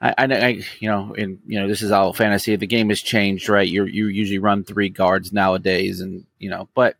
I, 0.00 0.14
I, 0.16 0.24
I, 0.24 0.62
you 0.80 0.88
know, 0.90 1.14
and 1.16 1.38
you 1.46 1.60
know, 1.60 1.68
this 1.68 1.82
is 1.82 1.90
all 1.90 2.12
fantasy. 2.12 2.56
The 2.56 2.66
game 2.66 2.88
has 2.88 3.00
changed, 3.00 3.48
right? 3.48 3.68
You 3.68 3.84
you 3.84 4.06
usually 4.08 4.38
run 4.38 4.64
three 4.64 4.88
guards 4.88 5.32
nowadays, 5.32 6.00
and 6.00 6.24
you 6.38 6.50
know, 6.50 6.68
but 6.74 6.96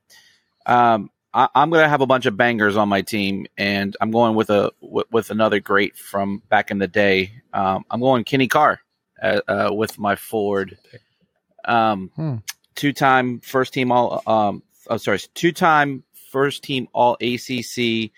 um, 0.67 1.11
I, 1.33 1.49
I'm 1.55 1.71
gonna 1.71 1.89
have 1.89 2.03
a 2.03 2.07
bunch 2.07 2.27
of 2.27 2.37
bangers 2.37 2.77
on 2.77 2.89
my 2.89 3.03
team, 3.03 3.47
and 3.57 3.97
I'm 4.01 4.11
going 4.11 4.35
with 4.35 4.51
a 4.51 4.73
with, 4.81 5.07
with 5.11 5.31
another 5.31 5.61
great 5.61 5.97
from 5.97 6.43
back 6.49 6.71
in 6.71 6.79
the 6.79 6.89
day. 6.89 7.33
Um, 7.53 7.85
I'm 7.91 8.01
going 8.01 8.25
Kenny 8.25 8.49
Carr 8.49 8.81
uh, 9.23 9.41
uh, 9.49 9.71
with 9.73 9.99
my 9.99 10.17
Ford, 10.17 10.77
Um, 11.65 12.11
Hmm. 12.17 12.37
two 12.75 12.93
time 12.93 13.41
first 13.41 13.73
team 13.73 13.93
all. 13.93 14.23
Um, 14.27 14.63
oh, 14.89 14.97
sorry, 14.99 15.21
two 15.35 15.53
time 15.53 16.05
first 16.31 16.63
team 16.63 16.89
all 16.93 17.17
ACC, 17.21 18.11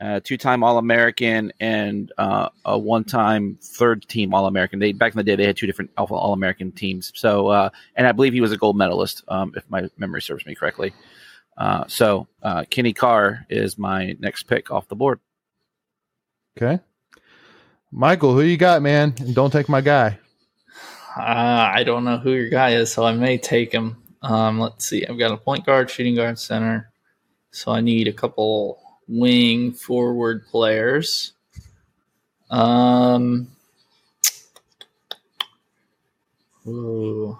uh, 0.00 0.20
two 0.22 0.36
time 0.36 0.62
All 0.62 0.78
American, 0.78 1.52
and 1.58 2.12
uh, 2.18 2.50
a 2.64 2.78
one 2.78 3.04
time 3.04 3.58
third 3.60 4.06
team 4.08 4.32
All 4.32 4.46
American. 4.46 4.78
They 4.78 4.92
back 4.92 5.12
in 5.12 5.16
the 5.16 5.24
day 5.24 5.36
they 5.36 5.46
had 5.46 5.56
two 5.56 5.66
different 5.66 5.90
Alpha 5.98 6.14
All 6.14 6.32
American 6.32 6.72
teams. 6.72 7.12
So, 7.14 7.48
uh, 7.48 7.70
and 7.96 8.06
I 8.06 8.12
believe 8.12 8.32
he 8.32 8.40
was 8.40 8.52
a 8.52 8.56
gold 8.56 8.76
medalist, 8.76 9.24
um, 9.28 9.52
if 9.56 9.68
my 9.68 9.88
memory 9.96 10.22
serves 10.22 10.46
me 10.46 10.54
correctly. 10.54 10.92
Uh, 11.56 11.84
so 11.88 12.28
uh, 12.42 12.64
Kenny 12.70 12.92
Carr 12.92 13.44
is 13.50 13.76
my 13.76 14.16
next 14.20 14.44
pick 14.44 14.70
off 14.70 14.88
the 14.88 14.96
board. 14.96 15.18
Okay, 16.56 16.80
Michael, 17.90 18.34
who 18.34 18.42
you 18.42 18.56
got, 18.56 18.82
man? 18.82 19.14
And 19.18 19.34
don't 19.34 19.52
take 19.52 19.68
my 19.68 19.80
guy. 19.80 20.18
Uh, 21.16 21.70
I 21.74 21.82
don't 21.82 22.04
know 22.04 22.18
who 22.18 22.32
your 22.32 22.48
guy 22.48 22.70
is, 22.70 22.92
so 22.92 23.04
I 23.04 23.12
may 23.12 23.38
take 23.38 23.72
him. 23.72 23.96
Um, 24.22 24.60
let's 24.60 24.86
see. 24.86 25.04
I've 25.04 25.18
got 25.18 25.32
a 25.32 25.36
point 25.36 25.66
guard, 25.66 25.90
shooting 25.90 26.14
guard, 26.14 26.38
center. 26.38 26.92
So 27.50 27.72
I 27.72 27.80
need 27.80 28.06
a 28.06 28.12
couple 28.12 28.80
wing 29.08 29.72
forward 29.72 30.46
players. 30.46 31.32
Um. 32.50 33.48
Ooh. 36.66 37.38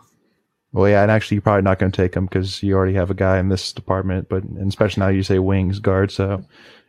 Well, 0.73 0.89
yeah, 0.89 1.03
and 1.03 1.11
actually, 1.11 1.37
you're 1.37 1.43
probably 1.43 1.63
not 1.63 1.79
going 1.79 1.91
to 1.91 1.97
take 1.97 2.15
him 2.15 2.27
because 2.27 2.63
you 2.63 2.75
already 2.75 2.95
have 2.95 3.11
a 3.11 3.15
guy 3.15 3.39
in 3.39 3.49
this 3.49 3.73
department. 3.73 4.29
But 4.29 4.45
and 4.45 4.69
especially 4.69 5.01
now, 5.01 5.09
you 5.09 5.23
say 5.23 5.39
wings 5.39 5.81
guard, 5.81 6.11
so 6.11 6.45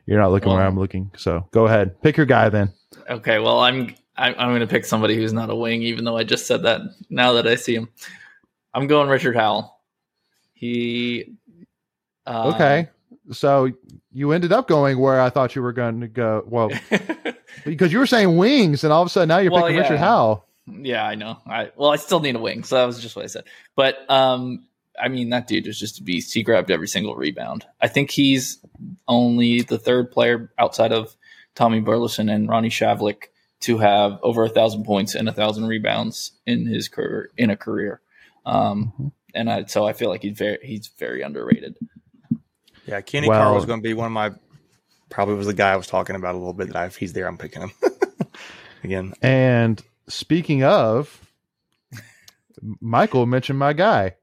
you're 0.06 0.20
not 0.20 0.32
looking 0.32 0.52
where 0.52 0.66
I'm 0.66 0.78
looking. 0.78 1.12
So 1.18 1.48
go 1.52 1.66
ahead, 1.66 2.02
pick 2.02 2.18
your 2.18 2.26
guy 2.26 2.50
then. 2.50 2.74
Okay, 3.10 3.40
well, 3.40 3.60
I'm 3.60 3.96
I'm, 4.18 4.36
I'm 4.38 4.50
going 4.50 4.60
to 4.60 4.68
pick 4.68 4.86
somebody 4.86 5.16
who's 5.16 5.34
not 5.34 5.50
a 5.50 5.56
wing, 5.56 5.82
even 5.82 6.04
though 6.04 6.18
I 6.18 6.24
just 6.24 6.46
said 6.46 6.64
that. 6.64 6.82
Now 7.10 7.34
that 7.34 7.48
I 7.48 7.56
see 7.56 7.76
him, 7.76 7.90
I'm 8.74 8.88
going 8.88 9.10
Richard 9.10 9.36
Howell. 9.36 9.80
He. 10.54 11.36
Uh, 12.26 12.52
Okay, 12.54 12.90
so 13.32 13.72
you 14.12 14.32
ended 14.32 14.52
up 14.52 14.68
going 14.68 14.98
where 15.00 15.20
I 15.22 15.30
thought 15.30 15.56
you 15.56 15.62
were 15.62 15.74
going 15.74 16.02
to 16.02 16.08
go. 16.08 16.44
Well, 16.48 16.70
because 17.66 17.92
you 17.94 18.00
were 18.00 18.08
saying 18.08 18.38
wings, 18.38 18.84
and 18.84 18.92
all 18.94 19.02
of 19.02 19.08
a 19.08 19.10
sudden 19.10 19.30
now 19.30 19.38
you're 19.40 19.52
Well, 19.52 19.64
picking 19.64 19.78
yeah. 19.78 19.82
Richard 19.84 19.98
Howell. 20.00 20.46
Yeah, 20.68 21.04
I 21.06 21.16
know. 21.16 21.38
I 21.48 21.72
well, 21.76 21.90
I 21.92 21.96
still 21.96 22.20
need 22.20 22.36
a 22.36 22.40
wing, 22.40 22.64
so 22.64 22.76
that 22.76 22.86
was 22.86 23.00
just 23.02 23.16
what 23.16 23.26
I 23.26 23.28
said. 23.28 23.46
But 23.76 24.10
um, 24.10 24.66
I 25.02 25.08
mean, 25.08 25.30
that 25.30 25.48
dude 25.48 25.66
was 25.66 25.80
just 25.80 26.00
a 26.00 26.04
beast. 26.04 26.34
He 26.34 26.44
grabbed 26.44 26.70
every 26.70 26.88
single 26.88 27.16
rebound. 27.16 27.66
I 27.82 27.88
think 27.88 28.12
he's 28.12 28.60
only 29.08 29.62
the 29.62 29.80
third 29.80 30.12
player 30.12 30.52
outside 30.60 30.92
of 30.92 31.16
Tommy 31.56 31.80
Burleson 31.80 32.30
and 32.30 32.48
Ronnie 32.48 32.70
Shavlik 32.70 33.26
to 33.62 33.80
have 33.80 34.20
over 34.22 34.44
a 34.46 34.50
thousand 34.50 34.84
points 34.86 35.16
and 35.16 35.28
a 35.28 35.34
thousand 35.34 35.66
rebounds 35.68 36.32
in 36.46 36.66
his 36.68 36.88
career 36.88 37.32
in 37.36 37.50
a 37.50 37.58
career. 37.58 38.00
Um, 38.46 38.94
Mhm. 39.00 39.12
and 39.34 39.50
I, 39.52 39.66
so 39.66 39.86
I 39.88 39.94
feel 39.94 40.10
like 40.10 40.22
he's 40.22 40.38
very 40.38 40.60
he's 40.64 40.88
very 41.00 41.22
underrated. 41.24 41.78
Yeah, 42.90 43.02
Kenny 43.02 43.28
Well- 43.30 43.42
Carr 43.42 43.54
was 43.54 43.66
going 43.66 43.80
to 43.80 43.84
be 43.84 43.94
one 43.94 44.08
of 44.08 44.12
my. 44.12 44.32
Probably 45.10 45.34
was 45.36 45.48
the 45.48 45.54
guy 45.54 45.72
I 45.72 45.76
was 45.76 45.88
talking 45.88 46.16
about 46.16 46.36
a 46.36 46.38
little 46.38 46.54
bit. 46.54 46.68
That 46.68 46.76
I, 46.76 46.86
if 46.86 46.96
he's 46.96 47.14
there, 47.14 47.28
I'm 47.28 47.38
picking 47.38 47.62
him 47.64 47.72
again. 48.84 49.14
And 49.24 49.82
speaking 50.08 50.64
of, 50.64 51.20
Michael 52.82 53.26
mentioned 53.26 53.58
my 53.60 53.74
guy. 53.74 54.16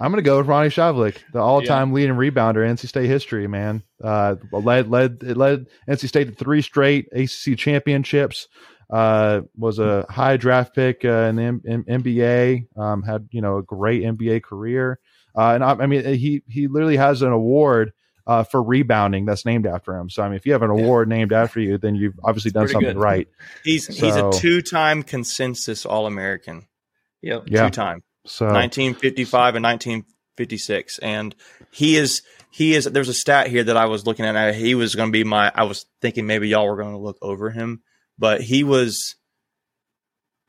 I'm 0.00 0.10
going 0.10 0.16
to 0.16 0.22
go 0.22 0.38
with 0.38 0.48
Ronnie 0.48 0.70
Shavlik, 0.70 1.18
the 1.32 1.38
all-time 1.40 1.92
leading 1.92 2.16
rebounder 2.16 2.68
in 2.68 2.74
NC 2.76 2.88
State 2.88 3.06
history. 3.06 3.46
Man, 3.46 3.82
uh, 4.02 4.34
led 4.50 4.90
led 4.90 5.18
it 5.22 5.36
led 5.36 5.66
NC 5.88 6.08
State 6.08 6.24
to 6.28 6.32
three 6.34 6.62
straight 6.62 7.06
ACC 7.12 7.56
championships. 7.56 8.48
Uh, 8.90 9.42
was 9.56 9.78
a 9.78 10.04
high 10.10 10.36
draft 10.36 10.74
pick 10.74 11.04
uh, 11.04 11.08
in 11.30 11.36
the 11.36 11.42
M- 11.44 11.62
M- 11.66 11.84
NBA. 11.84 12.66
Um, 12.76 13.02
had 13.02 13.28
you 13.30 13.40
know 13.40 13.58
a 13.58 13.62
great 13.62 14.02
NBA 14.02 14.42
career. 14.42 14.98
Uh, 15.36 15.54
and 15.54 15.64
I, 15.64 15.72
I 15.72 15.86
mean, 15.86 16.04
he 16.14 16.42
he 16.48 16.68
literally 16.68 16.96
has 16.96 17.22
an 17.22 17.32
award 17.32 17.92
uh, 18.26 18.44
for 18.44 18.62
rebounding 18.62 19.24
that's 19.24 19.44
named 19.44 19.66
after 19.66 19.96
him. 19.96 20.08
So 20.10 20.22
I 20.22 20.28
mean, 20.28 20.36
if 20.36 20.46
you 20.46 20.52
have 20.52 20.62
an 20.62 20.70
Yeah. 20.70 20.82
award 20.82 21.08
named 21.08 21.32
after 21.32 21.60
you, 21.60 21.78
then 21.78 21.94
you've 21.94 22.18
obviously 22.22 22.50
done 22.50 22.68
something 22.68 22.94
good. 22.94 22.96
right. 22.96 23.28
He's 23.64 23.86
he's 23.86 24.16
a 24.16 24.30
two 24.32 24.62
time 24.62 25.02
consensus 25.02 25.84
All 25.86 26.06
American. 26.06 26.66
Yep. 27.22 27.44
Yeah. 27.46 27.64
Two 27.64 27.70
time. 27.70 28.02
So 28.24 28.46
1955 28.46 29.56
and 29.56 29.64
1956 29.64 30.98
and 31.00 31.34
he 31.72 31.96
is 31.96 32.22
he 32.52 32.74
is 32.74 32.84
there's 32.84 33.08
a 33.08 33.14
stat 33.14 33.48
here 33.48 33.64
that 33.64 33.76
i 33.76 33.86
was 33.86 34.06
looking 34.06 34.24
at 34.24 34.36
and 34.36 34.54
he 34.54 34.76
was 34.76 34.94
going 34.94 35.08
to 35.08 35.12
be 35.12 35.24
my 35.24 35.50
i 35.54 35.64
was 35.64 35.86
thinking 36.00 36.24
maybe 36.24 36.48
y'all 36.48 36.68
were 36.68 36.76
going 36.76 36.92
to 36.94 36.98
look 37.00 37.18
over 37.20 37.50
him 37.50 37.82
but 38.16 38.40
he 38.40 38.62
was 38.62 39.16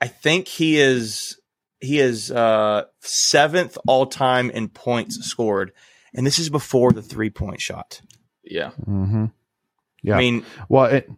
i 0.01 0.07
think 0.07 0.47
he 0.47 0.77
is 0.77 1.39
he 1.83 1.99
is 1.99 2.31
uh 2.31 2.83
seventh 3.01 3.77
all 3.87 4.05
time 4.05 4.49
in 4.49 4.69
points 4.69 5.19
scored 5.23 5.71
and 6.13 6.25
this 6.25 6.39
is 6.39 6.49
before 6.49 6.91
the 6.91 7.01
three 7.01 7.29
point 7.29 7.59
shot 7.61 8.01
Yeah. 8.43 8.71
hmm 8.71 9.25
Yeah. 10.01 10.15
i 10.15 10.19
mean 10.19 10.45
Well, 10.69 10.85
it, 10.85 11.09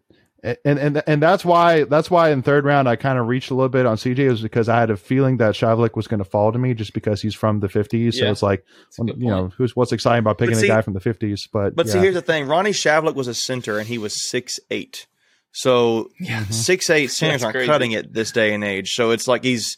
and 0.63 0.78
and 0.78 1.04
and 1.08 1.23
that's 1.23 1.43
why 1.43 1.86
that's 1.86 2.12
why 2.12 2.30
in 2.30 2.43
third 2.43 2.65
round 2.65 2.88
I 2.88 2.97
kind 2.97 3.17
of 3.17 3.25
reached 3.28 3.49
a 3.49 3.56
little 3.56 3.69
bit 3.69 3.88
on 3.88 3.97
CJ 3.97 4.30
was 4.30 4.41
because 4.43 4.69
I 4.69 4.80
had 4.80 4.91
a 4.91 4.95
feeling 4.97 5.38
that 5.38 5.56
Shavlik 5.56 5.95
was 5.95 6.06
going 6.08 6.19
to 6.19 6.23
fall 6.23 6.51
to 6.51 6.60
me 6.60 6.75
just 6.75 6.93
because 6.93 7.19
he's 7.19 7.34
from 7.34 7.62
the 7.62 7.67
50s. 7.67 8.13
So 8.13 8.30
it's 8.30 8.43
like 8.43 8.63
That's 8.86 8.99
a 8.99 9.04
good 9.06 9.21
you 9.23 9.28
know 9.30 9.49
who's 9.58 9.75
what's 9.75 9.91
exciting 9.91 10.19
about 10.19 10.38
picking 10.38 10.54
But 10.54 10.63
a 10.65 10.67
guy 10.67 10.82
from 10.82 10.93
the 10.93 10.99
50s. 10.99 11.49
But 11.51 11.75
But 11.75 11.88
yeah. 11.88 11.93
see, 11.93 11.97
here's 11.99 12.13
the 12.13 12.21
thing: 12.21 12.45
Ronnie 12.47 12.73
Shavlik 12.73 13.15
was 13.15 13.28
a 13.28 13.34
center, 13.34 13.80
and 13.80 13.88
he 13.88 13.97
was 13.97 14.30
six 14.30 14.60
eight. 14.69 15.08
So 15.51 16.10
Yeah. 16.19 16.45
Six 16.45 16.91
eight 16.91 17.08
centers 17.10 17.43
aren't 17.43 17.56
crazy. 17.56 17.67
cutting 17.67 17.91
it 17.93 18.13
this 18.13 18.32
day 18.32 18.54
and 18.54 18.63
age. 18.63 18.93
So 18.93 19.10
it's 19.10 19.28
like 19.28 19.43
he's 19.43 19.78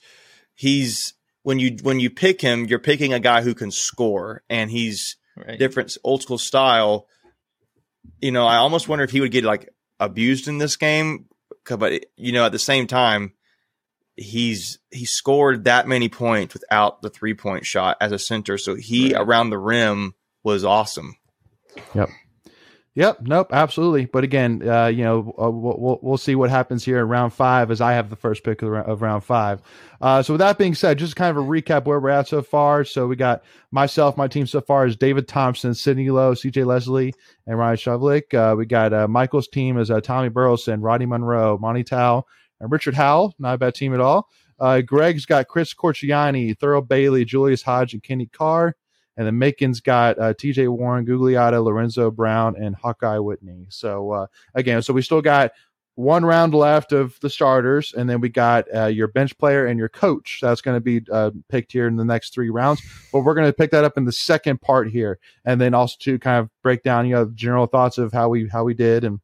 he's 0.57 1.13
when 1.43 1.59
you 1.59 1.77
when 1.83 2.01
you 2.01 2.09
pick 2.09 2.41
him, 2.41 2.65
you're 2.65 2.79
picking 2.79 3.13
a 3.13 3.19
guy 3.21 3.41
who 3.41 3.53
can 3.53 3.71
score, 3.71 4.43
and 4.49 4.69
he's 4.69 5.15
Right. 5.37 5.59
different 5.59 5.95
old 6.03 6.23
school 6.23 6.39
style. 6.39 7.07
You 8.19 8.31
know, 8.31 8.45
I 8.47 8.55
almost 8.57 8.89
wonder 8.89 9.05
if 9.05 9.11
he 9.11 9.21
would 9.21 9.31
get 9.31 9.43
like 9.43 9.69
abused 9.99 10.47
in 10.47 10.57
this 10.57 10.75
game, 10.75 11.27
but 11.69 12.03
you 12.17 12.31
know, 12.31 12.43
at 12.45 12.51
the 12.51 12.59
same 12.59 12.87
time, 12.87 13.33
he's 14.15 14.79
he 14.91 15.05
scored 15.05 15.65
that 15.65 15.87
many 15.87 16.09
points 16.09 16.55
without 16.55 17.03
the 17.03 17.11
three 17.11 17.35
point 17.35 17.65
shot 17.67 17.97
as 18.01 18.11
a 18.11 18.17
center. 18.19 18.57
So 18.57 18.73
he 18.75 19.13
Right. 19.13 19.21
around 19.21 19.51
the 19.51 19.59
rim 19.59 20.15
was 20.43 20.65
awesome. 20.65 21.17
Yep. 21.93 22.09
Nope. 22.97 23.49
Absolutely. 23.51 24.05
But 24.05 24.23
again, 24.23 24.67
uh, 24.67 24.87
you 24.87 25.03
know, 25.03 25.35
uh, 25.39 25.51
we'll, 25.51 25.99
we'll 26.01 26.17
see 26.17 26.33
what 26.33 26.49
happens 26.49 26.83
here 26.83 26.97
in 26.97 27.07
round 27.07 27.31
five 27.31 27.69
as 27.69 27.79
I 27.79 27.93
have 27.93 28.09
the 28.09 28.15
first 28.15 28.43
pick 28.43 28.63
of, 28.63 28.73
of 28.73 29.03
round 29.03 29.23
five. 29.23 29.61
Uh, 30.01 30.23
so 30.23 30.33
with 30.33 30.39
that 30.39 30.57
being 30.57 30.73
said, 30.73 30.97
just 30.97 31.15
kind 31.15 31.29
of 31.29 31.43
a 31.43 31.47
recap 31.47 31.85
where 31.85 31.99
we're 31.99 32.09
at 32.09 32.27
so 32.27 32.41
far. 32.41 32.83
So 32.83 33.05
we 33.05 33.15
got 33.15 33.43
myself, 33.69 34.17
my 34.17 34.27
team 34.27 34.47
so 34.47 34.61
far 34.61 34.87
is 34.87 34.95
David 34.95 35.27
Thompson, 35.27 35.75
Sidney 35.75 36.09
Lowe, 36.09 36.33
C.J. 36.33 36.63
Leslie, 36.63 37.13
and 37.45 37.59
Ryan 37.59 37.77
Shavlik. 37.77 38.33
Uh, 38.33 38.55
we 38.55 38.65
got 38.65 38.93
uh, 38.93 39.07
Michael's 39.07 39.47
team 39.47 39.77
is 39.77 39.91
uh, 39.91 40.01
Tommy 40.01 40.29
Burleson, 40.29 40.81
Roddy 40.81 41.05
Monroe, 41.05 41.59
Monte 41.59 41.83
Towe, 41.83 42.25
and 42.59 42.71
Richard 42.71 42.95
Howell. 42.95 43.35
Not 43.37 43.53
a 43.53 43.57
bad 43.59 43.75
team 43.75 43.93
at 43.93 43.99
all. 43.99 44.27
Greg's 44.87 45.27
got 45.27 45.47
Chris 45.47 45.71
Corchiani, 45.75 46.57
Thurl 46.57 46.87
Bailey, 46.87 47.25
Julius 47.25 47.61
Hodge, 47.61 47.93
and 47.93 48.01
Kenny 48.01 48.25
Carr. 48.25 48.75
And 49.17 49.25
then 49.25 49.37
Macon's 49.37 49.81
got 49.81 50.17
uh, 50.19 50.33
TJ 50.35 50.69
Warren, 50.69 51.05
Gugliotta, 51.05 51.63
Lorenzo 51.63 52.11
Brown, 52.11 52.55
and 52.55 52.75
Hawkeye 52.75 53.17
Whitney. 53.17 53.65
So 53.69 54.11
uh, 54.11 54.27
again, 54.53 54.81
so 54.83 54.93
we 54.93 55.01
still 55.01 55.21
got 55.21 55.51
one 55.97 56.23
round 56.23 56.53
left 56.53 56.91
of 56.91 57.19
the 57.21 57.29
starters, 57.29 57.91
and 57.91 58.07
then 58.07 58.21
we 58.21 58.29
got 58.29 58.65
uh, 58.73 58.85
your 58.85 59.07
bench 59.07 59.35
player 59.39 59.65
and 59.65 59.79
your 59.79 59.89
coach. 59.89 60.37
That's 60.43 60.61
going 60.61 60.77
to 60.77 60.81
be 60.81 61.01
uh, 61.11 61.31
picked 61.49 61.71
here 61.71 61.87
in 61.87 61.95
the 61.95 62.05
next 62.05 62.35
three 62.35 62.51
rounds. 62.51 62.83
But 63.11 63.21
we're 63.21 63.33
going 63.33 63.47
to 63.47 63.53
pick 63.53 63.71
that 63.71 63.83
up 63.83 63.97
in 63.97 64.05
the 64.05 64.11
second 64.11 64.61
part 64.61 64.91
here, 64.91 65.17
and 65.43 65.59
then 65.59 65.73
also 65.73 65.95
to 66.01 66.19
kind 66.19 66.37
of 66.39 66.51
break 66.61 66.83
down, 66.83 67.07
you 67.07 67.15
know, 67.15 67.25
general 67.33 67.65
thoughts 67.65 67.97
of 67.97 68.13
how 68.13 68.29
we 68.29 68.47
how 68.47 68.63
we 68.63 68.73
did 68.73 69.03
and. 69.03 69.19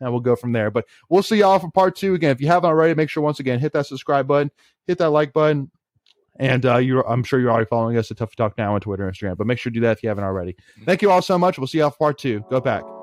And 0.00 0.12
we'll 0.12 0.20
go 0.20 0.36
from 0.36 0.52
there. 0.52 0.70
But 0.70 0.84
we'll 1.08 1.24
see 1.24 1.38
y'all 1.38 1.58
for 1.58 1.72
part 1.72 1.96
two. 1.96 2.14
Again, 2.14 2.30
if 2.30 2.40
you 2.40 2.46
haven't 2.46 2.68
already, 2.68 2.94
make 2.94 3.10
sure 3.10 3.20
once 3.20 3.40
again, 3.40 3.58
hit 3.58 3.72
that 3.72 3.86
subscribe 3.86 4.28
button, 4.28 4.52
hit 4.86 4.96
that 4.98 5.10
like 5.10 5.32
button, 5.32 5.72
and 6.38 6.66
uh, 6.66 6.76
you 6.76 7.02
I'm 7.04 7.22
sure 7.22 7.40
you're 7.40 7.50
already 7.50 7.66
following 7.66 7.96
us 7.96 8.10
at 8.10 8.16
Tuffy 8.16 8.34
Talk 8.34 8.56
Now 8.58 8.74
on 8.74 8.80
Twitter 8.80 9.06
and 9.06 9.16
Instagram, 9.16 9.36
but 9.36 9.46
make 9.46 9.58
sure 9.58 9.70
to 9.70 9.74
do 9.74 9.80
that 9.80 9.98
if 9.98 10.02
you 10.02 10.08
haven't 10.08 10.24
already. 10.24 10.56
Thank 10.84 11.02
you 11.02 11.10
all 11.10 11.22
so 11.22 11.38
much. 11.38 11.58
We'll 11.58 11.66
see 11.66 11.78
you 11.78 11.84
all 11.84 11.90
part 11.90 12.18
two. 12.18 12.44
Go 12.50 12.60
back. 12.60 12.97